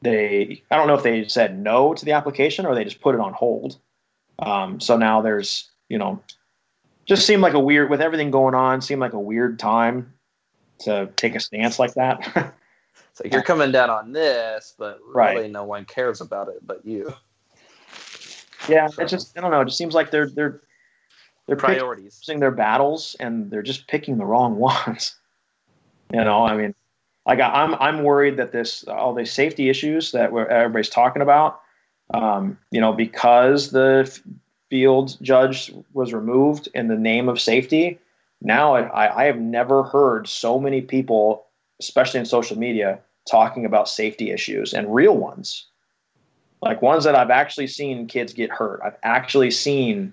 [0.03, 3.15] They I don't know if they said no to the application or they just put
[3.15, 3.79] it on hold.
[4.39, 6.23] Um, so now there's you know
[7.07, 10.13] just seemed like a weird with everything going on seemed like a weird time
[10.81, 12.55] to take a stance like that.
[13.13, 17.13] so you're coming down on this, but really no one cares about it but you.
[18.69, 19.61] yeah, it just I don't know.
[19.61, 20.61] It just seems like they're they're
[21.47, 22.19] they're picking Priorities.
[22.21, 24.57] choosing their battles and they're just picking the wrong
[24.87, 25.15] ones.
[26.13, 26.75] You know, I mean,
[27.27, 31.61] like I'm I'm worried that this all these safety issues that we're, everybody's talking about,
[32.13, 34.21] um, you know, because the f-
[34.69, 37.99] field judge was removed in the name of safety.
[38.43, 41.47] Now I, I have never heard so many people,
[41.81, 42.99] especially in social media,
[43.31, 45.67] talking about safety issues and real ones,
[46.61, 48.81] like ones that I've actually seen kids get hurt.
[48.85, 50.13] I've actually seen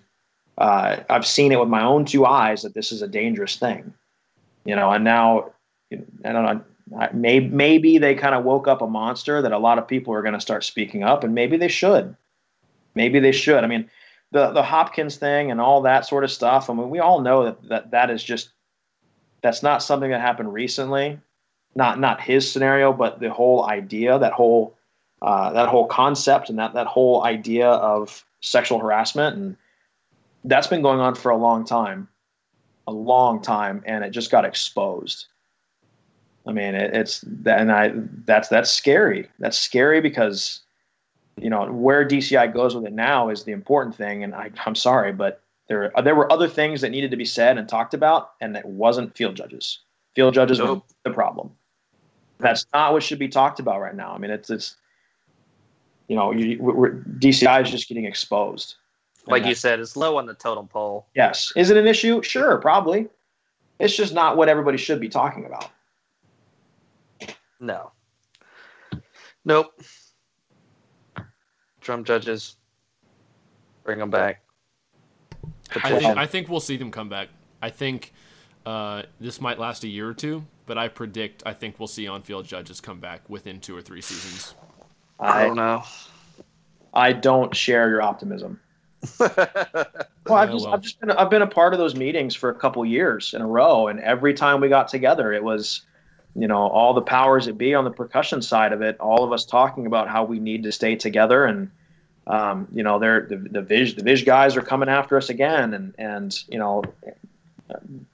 [0.59, 3.93] uh, I've seen it with my own two eyes that this is a dangerous thing,
[4.65, 4.91] you know.
[4.91, 5.51] And now,
[5.91, 6.61] I don't know.
[7.13, 10.21] Maybe maybe they kind of woke up a monster that a lot of people are
[10.21, 12.15] going to start speaking up, and maybe they should.
[12.93, 13.63] Maybe they should.
[13.63, 13.89] I mean,
[14.31, 16.69] the the Hopkins thing and all that sort of stuff.
[16.69, 18.49] I mean, we all know that that, that is just
[19.41, 21.19] that's not something that happened recently.
[21.75, 24.75] Not not his scenario, but the whole idea, that whole
[25.21, 29.57] uh, that whole concept, and that that whole idea of sexual harassment and
[30.43, 32.07] that's been going on for a long time,
[32.87, 35.27] a long time, and it just got exposed.
[36.47, 37.91] I mean, it, it's and I
[38.25, 39.29] that's that's scary.
[39.39, 40.61] That's scary because
[41.41, 44.23] you know where DCI goes with it now is the important thing.
[44.23, 47.25] And I, I'm sorry, but there uh, there were other things that needed to be
[47.25, 49.79] said and talked about, and it wasn't field judges.
[50.15, 50.85] Field judges were Nope.
[51.03, 51.51] the problem.
[52.39, 54.13] That's not what should be talked about right now.
[54.13, 54.75] I mean, it's it's
[56.09, 58.75] you know, you, we're, DCI is just getting exposed.
[59.27, 61.05] Like you said, it's low on the totem pole.
[61.15, 61.53] Yes.
[61.55, 62.23] Is it an issue?
[62.23, 63.07] Sure, probably.
[63.77, 65.69] It's just not what everybody should be talking about.
[67.59, 67.91] No.
[69.45, 69.79] Nope.
[71.89, 72.55] Drum judges.
[73.83, 74.43] Bring them back.
[75.83, 77.29] I think I think we'll see them come back.
[77.63, 78.13] I think
[78.63, 82.07] uh, this might last a year or two, but I predict I think we'll see
[82.07, 84.53] on-field judges come back within two or three seasons.
[85.19, 85.81] I I, don't know.
[86.93, 88.59] I don't share your optimism.
[90.27, 90.75] Well, I've just well.
[90.75, 93.41] I've just been I've been a part of those meetings for a couple years in
[93.41, 95.81] a row, and every time we got together, it was,
[96.35, 99.31] you know, all the powers that be on the percussion side of it, all of
[99.31, 101.71] us talking about how we need to stay together, and
[102.27, 105.73] um, you know, they're the the Viz the Viz guys are coming after us again,
[105.73, 106.83] and and you know,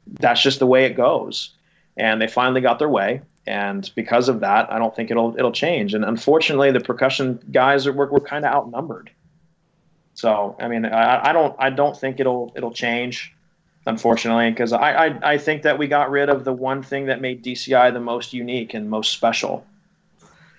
[0.07, 1.51] that's just the way it goes,
[1.97, 3.21] and they finally got their way.
[3.47, 5.93] And because of that, I don't think it'll it'll change.
[5.93, 9.11] And unfortunately, the percussion guys are we're, we're kind of outnumbered.
[10.15, 13.33] So I mean, I, I don't I don't think it'll it'll change,
[13.85, 17.21] unfortunately, because I, I I think that we got rid of the one thing that
[17.21, 19.65] made DCI the most unique and most special.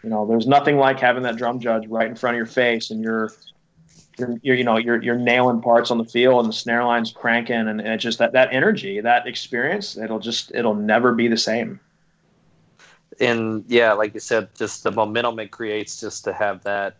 [0.03, 2.91] You know, there's nothing like having that drum judge right in front of your face,
[2.91, 3.33] and you're
[4.19, 7.13] you're, you're you know you're you're nailing parts on the field, and the snare line's
[7.13, 11.29] cranking, and, and it's just that that energy, that experience, it'll just it'll never be
[11.29, 11.81] the same.
[13.21, 16.97] and yeah, like you said, just the momentum it creates just to have that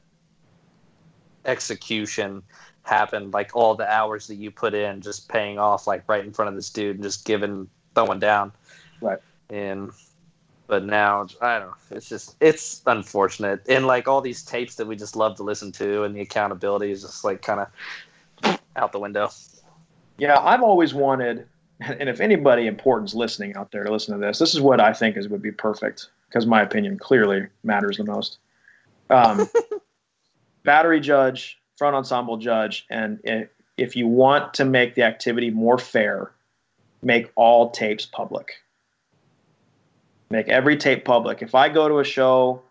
[1.45, 2.43] execution
[2.83, 6.33] happen, like all the hours that you put in, just paying off, like right in
[6.33, 8.53] front of this dude and just giving, throwing down.
[9.01, 9.19] Right.
[9.51, 9.91] And,
[10.67, 11.75] but now, I don't know.
[11.91, 13.63] It's just, it's unfortunate.
[13.69, 16.91] And like all these tapes that we just love to listen to and the accountability
[16.91, 19.31] is just like kind of out the window.
[20.19, 21.47] Yeah, I've always wanted,
[21.81, 24.93] and if anybody important's listening out there to listen to this, this is what I
[24.93, 28.39] think is would be perfect because my opinion clearly matters the most.
[29.11, 29.49] Um,
[30.65, 33.21] battery judge, front ensemble judge, and
[33.77, 36.33] if you want to make the activity more fair,
[37.03, 38.53] make all tapes public.
[40.31, 41.43] Make every tape public.
[41.43, 42.63] If I go to a show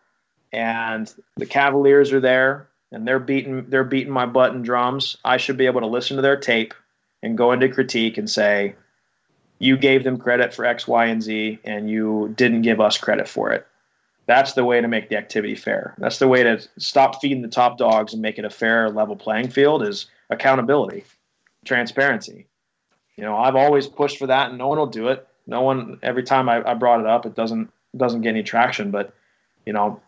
[0.51, 5.37] and the Cavaliers are there and they're beating they're beating my butt in drums, I
[5.37, 6.73] should be able to listen to their tape
[7.23, 8.75] and go into critique and say,
[9.59, 13.27] you gave them credit for X, Y, and Z, and you didn't give us credit
[13.27, 13.65] for it.
[14.27, 15.95] That's the way to make the activity fair.
[15.97, 19.15] That's the way to stop feeding the top dogs and make it a fair, level
[19.15, 21.05] playing field is accountability,
[21.63, 22.47] transparency.
[23.15, 25.27] You know, I've always pushed for that, and no one will do it.
[25.47, 25.99] No one.
[26.01, 28.91] Every time I, I brought it up, it doesn't doesn't get any traction.
[28.91, 29.13] But
[29.65, 30.01] you know,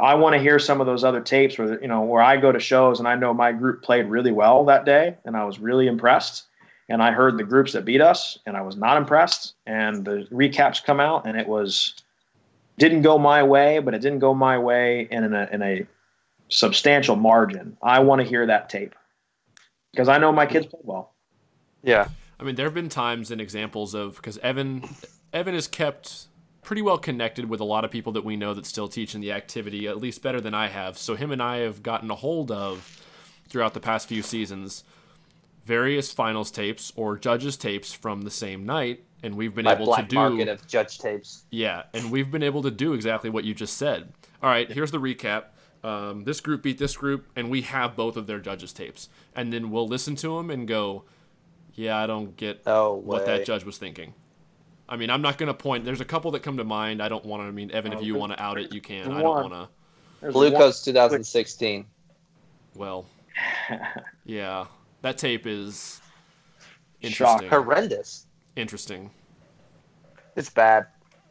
[0.00, 2.52] I want to hear some of those other tapes where you know where I go
[2.52, 5.58] to shows and I know my group played really well that day and I was
[5.58, 6.44] really impressed.
[6.90, 9.54] And I heard the groups that beat us and I was not impressed.
[9.66, 11.94] And the recaps come out and it was
[12.78, 15.86] didn't go my way, but it didn't go my way in a in a
[16.48, 17.76] substantial margin.
[17.82, 18.94] I want to hear that tape
[19.92, 21.12] because I know my kids played well.
[21.82, 22.08] Yeah.
[22.38, 24.88] I mean, there have been times and examples of because Evan
[25.32, 26.26] Evan is kept
[26.62, 29.20] pretty well connected with a lot of people that we know that still teach in
[29.20, 30.96] the activity, at least better than I have.
[30.96, 33.02] So him and I have gotten a hold of
[33.48, 34.84] throughout the past few seasons
[35.64, 39.94] various finals tapes or judges tapes from the same night and we've been My able
[39.94, 41.44] to do market of judge tapes.
[41.50, 44.12] yeah, and we've been able to do exactly what you just said.
[44.42, 45.44] All right, here's the recap.
[45.82, 49.50] Um, this group beat this group, and we have both of their judges' tapes, and
[49.50, 51.04] then we'll listen to them and go,
[51.74, 54.14] "Yeah, I don't get Oh, what that judge was thinking."
[54.88, 55.84] I mean, I'm not going to point.
[55.84, 57.02] There's a couple that come to mind.
[57.02, 57.46] I don't want to.
[57.46, 59.10] I mean, Evan, if oh, you want to out it, you can.
[59.12, 59.68] I don't want to.
[60.20, 61.86] There's Blue one- Coats 2016.
[62.74, 63.06] Well,
[64.24, 64.66] yeah,
[65.02, 66.00] that tape is
[67.02, 67.10] Shock.
[67.10, 67.48] interesting.
[67.48, 68.26] Horrendous.
[68.56, 69.10] Interesting.
[70.36, 70.86] It's bad.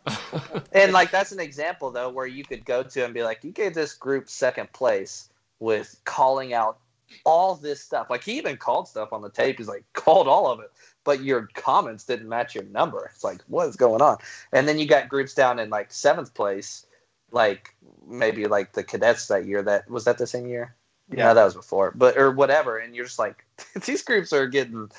[0.74, 3.52] and like that's an example though where you could go to and be like, you
[3.52, 5.30] gave this group second place
[5.60, 6.78] with calling out
[7.26, 8.10] all this stuff.
[8.10, 9.58] Like he even called stuff on the tape.
[9.58, 10.72] He's like called all of it,
[11.04, 13.10] but your comments didn't match your number.
[13.14, 14.18] It's like what is going on?
[14.51, 16.86] And then you got groups down in like seventh place,
[17.32, 17.76] like
[18.08, 19.62] maybe like the cadets that year.
[19.62, 20.76] That was that the same year?
[21.10, 21.26] Yeah.
[21.26, 22.78] No, that was before, but or whatever.
[22.78, 23.45] And you're just like
[23.86, 24.89] these groups are getting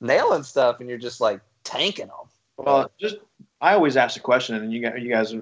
[0.00, 2.26] nailing stuff, and you're just like tanking them.
[2.58, 3.16] Well, just
[3.60, 5.34] I always ask the question, and you guys, you guys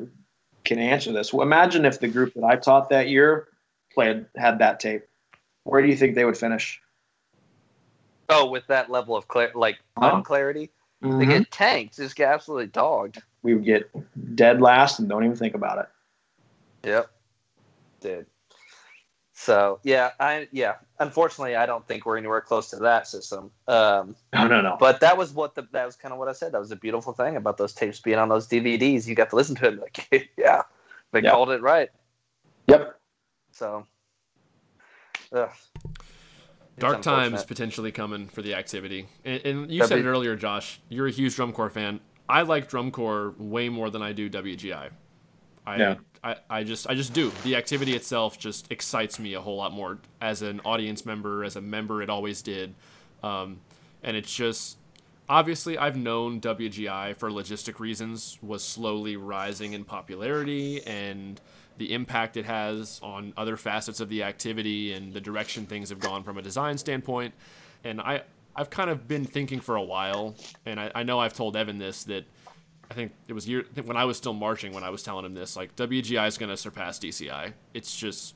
[0.64, 1.32] can answer this.
[1.32, 3.48] Well, imagine if the group that I taught that year
[3.92, 5.04] played had that tape.
[5.64, 6.80] Where do you think they would finish?
[8.28, 10.12] Oh, with that level of clar- like Huh?
[10.14, 10.70] unclarity,
[11.02, 11.28] they Mhm.
[11.28, 13.22] get tanked, just get absolutely dogged.
[13.42, 13.90] We would get
[14.36, 15.88] dead last and don't even think about it.
[16.88, 17.10] Yep,
[18.00, 18.26] dude.
[19.32, 20.76] So yeah, I yeah.
[20.98, 23.50] Unfortunately, I don't think we're anywhere close to that system.
[23.66, 24.76] Um, No, no, no.
[24.78, 26.52] but that was what the that was kind of what I said.
[26.52, 29.06] That was a beautiful thing about those tapes being on those DVDs.
[29.06, 30.62] You got to listen to it like, yeah,
[31.12, 31.32] they Yep.
[31.32, 31.90] called it right.
[32.68, 32.98] yep.
[33.52, 33.86] So,
[35.32, 35.50] ugh.
[36.78, 39.06] Dark times potentially coming for the activity.
[39.24, 40.80] And, and you said W- it earlier, Josh.
[40.88, 42.00] You're a huge drum corps fan.
[42.28, 44.90] I like drum corps way more than I do WGI.
[45.66, 45.94] I, Yeah.
[46.22, 47.32] I, I just I just do.
[47.44, 51.56] The activity itself just excites me a whole lot more as an audience member, as
[51.56, 52.02] a member.
[52.02, 52.74] It always did,
[53.22, 53.58] um,
[54.02, 54.76] and it's just
[55.30, 61.40] obviously I've known WGI for logistic reasons was slowly rising in popularity and
[61.80, 65.98] the impact it has on other facets of the activity and the direction things have
[65.98, 67.32] gone from a design standpoint.
[67.84, 68.20] And I
[68.54, 71.78] I've kind of been thinking for a while, and I, I know I've told Evan
[71.78, 72.26] this that
[72.90, 75.32] I think it was year when I was still marching when I was telling him
[75.32, 77.54] this like WGI is going to surpass DCI.
[77.72, 78.34] It's just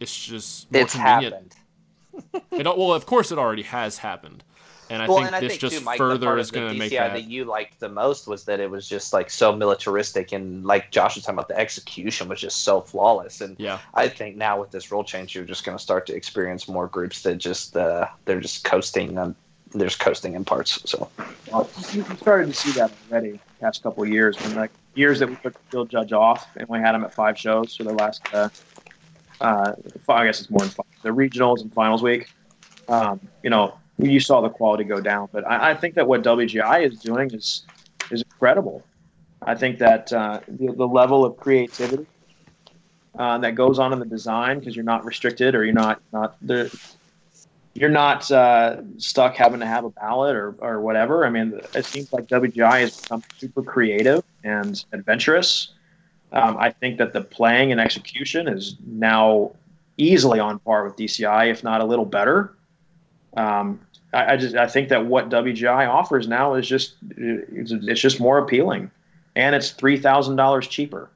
[0.00, 1.34] it's just more it's convenient.
[1.34, 1.56] happened.
[2.50, 4.42] It, well, of course, it already has happened,
[4.90, 6.48] and I well, think and I this think just too, Mike, the further part is
[6.48, 7.12] of the going to DCI make that.
[7.12, 10.90] that you liked the most was that it was just like so militaristic and like
[10.90, 14.60] Josh was talking about the execution was just so flawless and yeah, I think now
[14.60, 17.76] with this rule change you're just going to start to experience more groups that just
[17.76, 19.36] uh, they're just coasting on
[19.72, 21.08] they're just coasting in parts so
[21.52, 24.72] Well, you you started to see that already the past couple of years when like
[24.96, 27.76] years that we took the field judge off and we had him at five shows
[27.76, 28.48] for the last uh,
[29.40, 29.72] uh,
[30.04, 32.28] fi- I guess it's more than five, the regionals and finals week.
[32.88, 36.22] Um, you know, you saw the quality go down, but I, I think that what
[36.22, 37.64] WGI is doing is
[38.10, 38.84] is incredible.
[39.42, 42.06] I think that uh, the, the level of creativity
[43.18, 46.36] uh, that goes on in the design because you're not restricted or you're not not
[46.40, 46.68] there
[47.74, 51.24] you're not uh, stuck having to have a ballot or, or whatever.
[51.24, 55.72] I mean, it seems like WGI has become super creative and adventurous.
[56.32, 59.52] Um, I think that the playing and execution is now
[59.96, 62.54] easily on par with DCI, if not a little better.
[63.36, 63.80] Um,
[64.12, 68.20] I, I just I think that what WGI offers now is just it's, it's just
[68.20, 68.90] more appealing,
[69.36, 71.10] and it's three thousand dollars cheaper.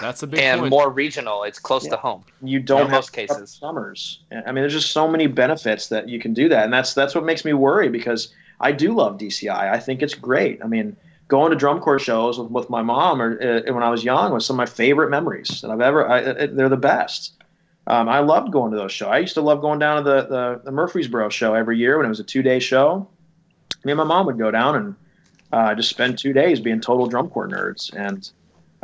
[0.00, 0.70] that's a big and point.
[0.70, 1.92] more regional it's close Yeah.
[1.92, 3.50] to home You don't In have most cases.
[3.50, 4.20] summers.
[4.30, 7.14] I mean, there's just so many benefits that you can do that, and that's that's
[7.14, 9.50] what makes me worry because I do love DCI.
[9.72, 10.62] I think it's great.
[10.62, 10.94] I mean,
[11.28, 14.32] going to drum corps shows with, with my mom or uh, when I was young
[14.34, 16.06] was some of my favorite memories that I've ever.
[16.10, 17.32] I, they're the best.
[17.90, 19.08] Um, I loved going to those shows.
[19.08, 22.06] I used to love going down to the, the, the Murfreesboro show every year when
[22.06, 23.08] it was a two day show.
[23.84, 24.94] Me and my mom would go down and
[25.50, 27.92] uh, just spend two days being total drum corps nerds.
[27.92, 28.30] And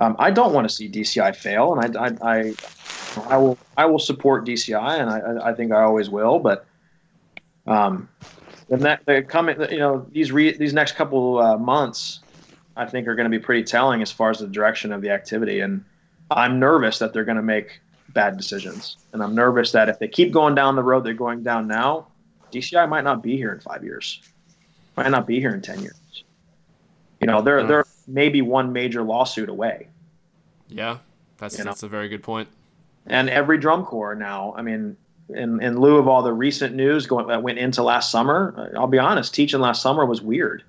[0.00, 2.54] um, I don't want to see DCI fail, and I, I, I
[3.28, 6.40] I will I will support DCI, and I, I think I always will.
[6.40, 6.66] But
[7.68, 8.08] um,
[8.68, 12.20] the ne- the coming you know these re- these next couple uh, months,
[12.76, 15.10] I think are going to be pretty telling as far as the direction of the
[15.10, 15.60] activity.
[15.60, 15.84] And
[16.28, 17.80] I'm nervous that they're going to make
[18.16, 21.44] bad decisions, and I'm nervous that if they keep going down the road they're going
[21.44, 22.08] down now,
[22.50, 24.20] DCI might not be here in five years,
[24.96, 26.24] might not be here in ten years.
[27.20, 27.68] You know, they're Hmm.
[27.68, 29.86] they're maybe one major lawsuit away.
[30.68, 30.98] yeah,
[31.38, 31.70] that's You know.
[31.70, 32.48] that's a very good point.
[33.06, 34.96] and every drum corps now i mean
[35.28, 38.86] in, in lieu of all the recent news going that went into last summer, I'll
[38.88, 40.62] be honest, teaching last summer was weird.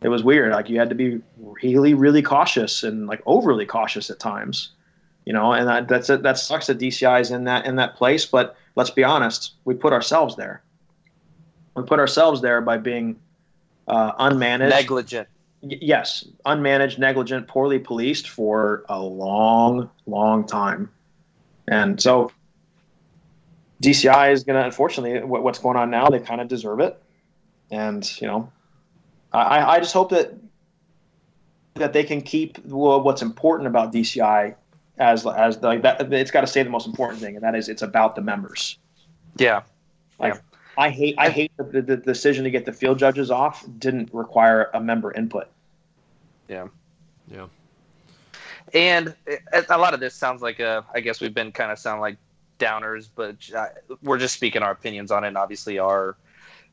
[0.00, 0.52] It was weird.
[0.52, 1.20] Like you had to be
[1.62, 4.70] really, really cautious and like overly cautious at times,
[5.28, 5.52] you know.
[5.52, 6.22] And that, that's it.
[6.22, 8.24] That sucks that DCI is in that in that place.
[8.24, 10.62] But let's be honest, we put ourselves there.
[11.76, 13.20] We put ourselves there by being
[13.86, 15.28] uh, unmanaged, negligent.
[15.60, 20.90] Y- yes, unmanaged, negligent, poorly policed for a long, long time.
[21.68, 22.32] And so
[23.82, 27.00] DCI is going to, unfortunately, what, what's going on now, they kind of deserve it.
[27.70, 28.50] And, you know,
[29.30, 30.32] I, I just hope that
[31.74, 34.56] that they can keep what's important about DCI
[34.98, 36.12] as as like that.
[36.12, 38.78] It's got to say the most important thing, and that is it's about the members.
[39.36, 39.62] Yeah,
[40.18, 40.40] like yeah.
[40.76, 44.10] I hate I hate the, the, the decision to get the field judges off didn't
[44.12, 45.48] require a member input.
[46.48, 46.68] Yeah,
[47.30, 47.46] yeah.
[48.74, 50.84] And eh, a lot of this sounds like a.
[50.94, 52.16] I guess we've been kind of sound like
[52.58, 53.66] downers, but uh,
[54.02, 55.28] we're just speaking our opinions on it.
[55.28, 56.16] And obviously, our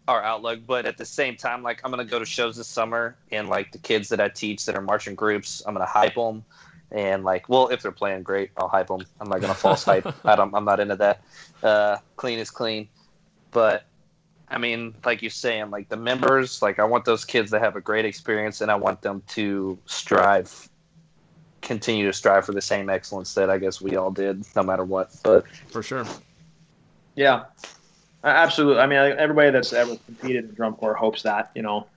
[0.08, 0.62] our outlook.
[0.66, 3.72] But at the same time, like I'm gonna go to shows this summer, and like
[3.72, 6.44] the kids that I teach that are marching groups, I'm gonna hype them.
[6.92, 9.06] And like, well, if they're playing great, I'll hype them.
[9.20, 10.08] I'm not gonna false hype.
[10.26, 10.54] I don't.
[10.54, 11.22] I'm not into that.
[11.64, 12.88] Uh, clean is clean.
[13.52, 13.86] But
[14.50, 17.76] I mean, like you're saying, like the members, like I want those kids to have
[17.76, 20.70] a great experience, and I want them to strive,
[21.62, 24.84] continue to strive for the same excellence that I guess we all did, no matter
[24.84, 25.16] what.
[25.24, 26.06] But for sure,
[27.16, 27.46] yeah,
[28.24, 28.82] absolutely.
[28.82, 31.88] I mean, everybody that's ever competed in drum corps hopes that you know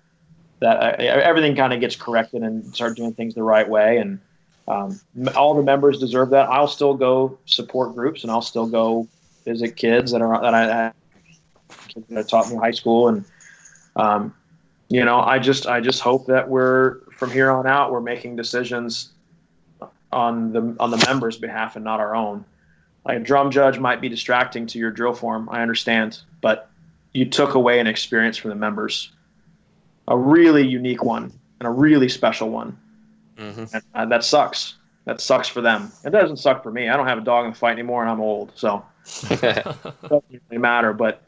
[0.60, 4.20] that uh, everything kind of gets corrected and start doing things the right way, and
[4.68, 5.00] um,
[5.34, 6.48] all the members deserve that.
[6.48, 9.08] I'll still go support groups, and I'll still go
[9.44, 10.92] visit kids that are that I
[12.10, 13.24] that taught me high school, and
[13.96, 14.34] um,
[14.88, 18.36] you know, I just I just hope that we're from here on out we're making
[18.36, 19.10] decisions
[20.12, 22.44] on the on the members' behalf and not our own.
[23.04, 26.70] Like a drum judge might be distracting to your drill form, I understand, but
[27.14, 29.10] you took away an experience from the members,
[30.08, 32.78] a really unique one and a really special one.
[33.38, 33.64] Mm-hmm.
[33.72, 34.74] And, uh, that sucks.
[35.04, 35.90] That sucks for them.
[36.04, 36.88] It doesn't suck for me.
[36.88, 38.84] I don't have a dog in the fight anymore, and I'm old, so
[39.30, 39.40] it
[40.02, 40.92] doesn't really matter.
[40.92, 41.22] But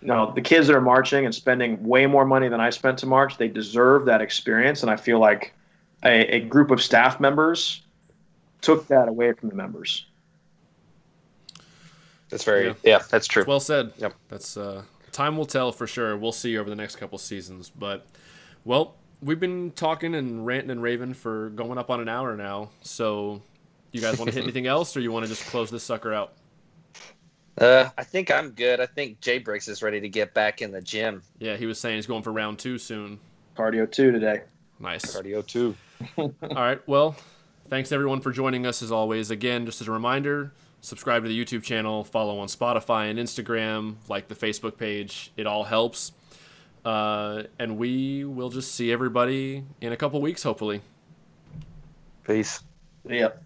[0.00, 2.98] you know, the kids that are marching and spending way more money than I spent
[2.98, 4.82] to march, they deserve that experience.
[4.82, 5.54] And I feel like
[6.04, 7.82] a, a group of staff members
[8.60, 10.06] took that away from the members.
[12.28, 13.44] That's very yeah, yeah that's true.
[13.46, 13.92] Well said.
[13.96, 14.14] Yep.
[14.28, 16.16] That's uh, time will tell for sure.
[16.16, 17.70] We'll see over the next couple seasons.
[17.70, 18.06] But
[18.64, 22.70] well, we've been talking and ranting and raving for going up on an hour now.
[22.82, 23.42] So
[23.92, 26.12] you guys want to hit anything else, or you want to just close this sucker
[26.12, 26.34] out?
[27.56, 28.80] Uh, I think I'm good.
[28.80, 31.22] I think Jay Briggs is ready to get back in the gym.
[31.38, 33.20] Yeah, he was saying he's going for round two soon.
[33.56, 34.42] Cardio two today.
[34.80, 35.16] Nice.
[35.16, 35.74] Cardio two.
[36.18, 36.86] All right.
[36.88, 37.16] Well,
[37.68, 39.30] thanks everyone for joining us as always.
[39.30, 43.94] Again, just as a reminder, subscribe to the YouTube channel, follow on Spotify and Instagram,
[44.08, 45.30] like the Facebook page.
[45.36, 46.12] It all helps.
[46.84, 50.82] Uh, and we will just see everybody in a couple weeks, hopefully.
[52.24, 52.62] Peace.
[53.08, 53.42] Yep.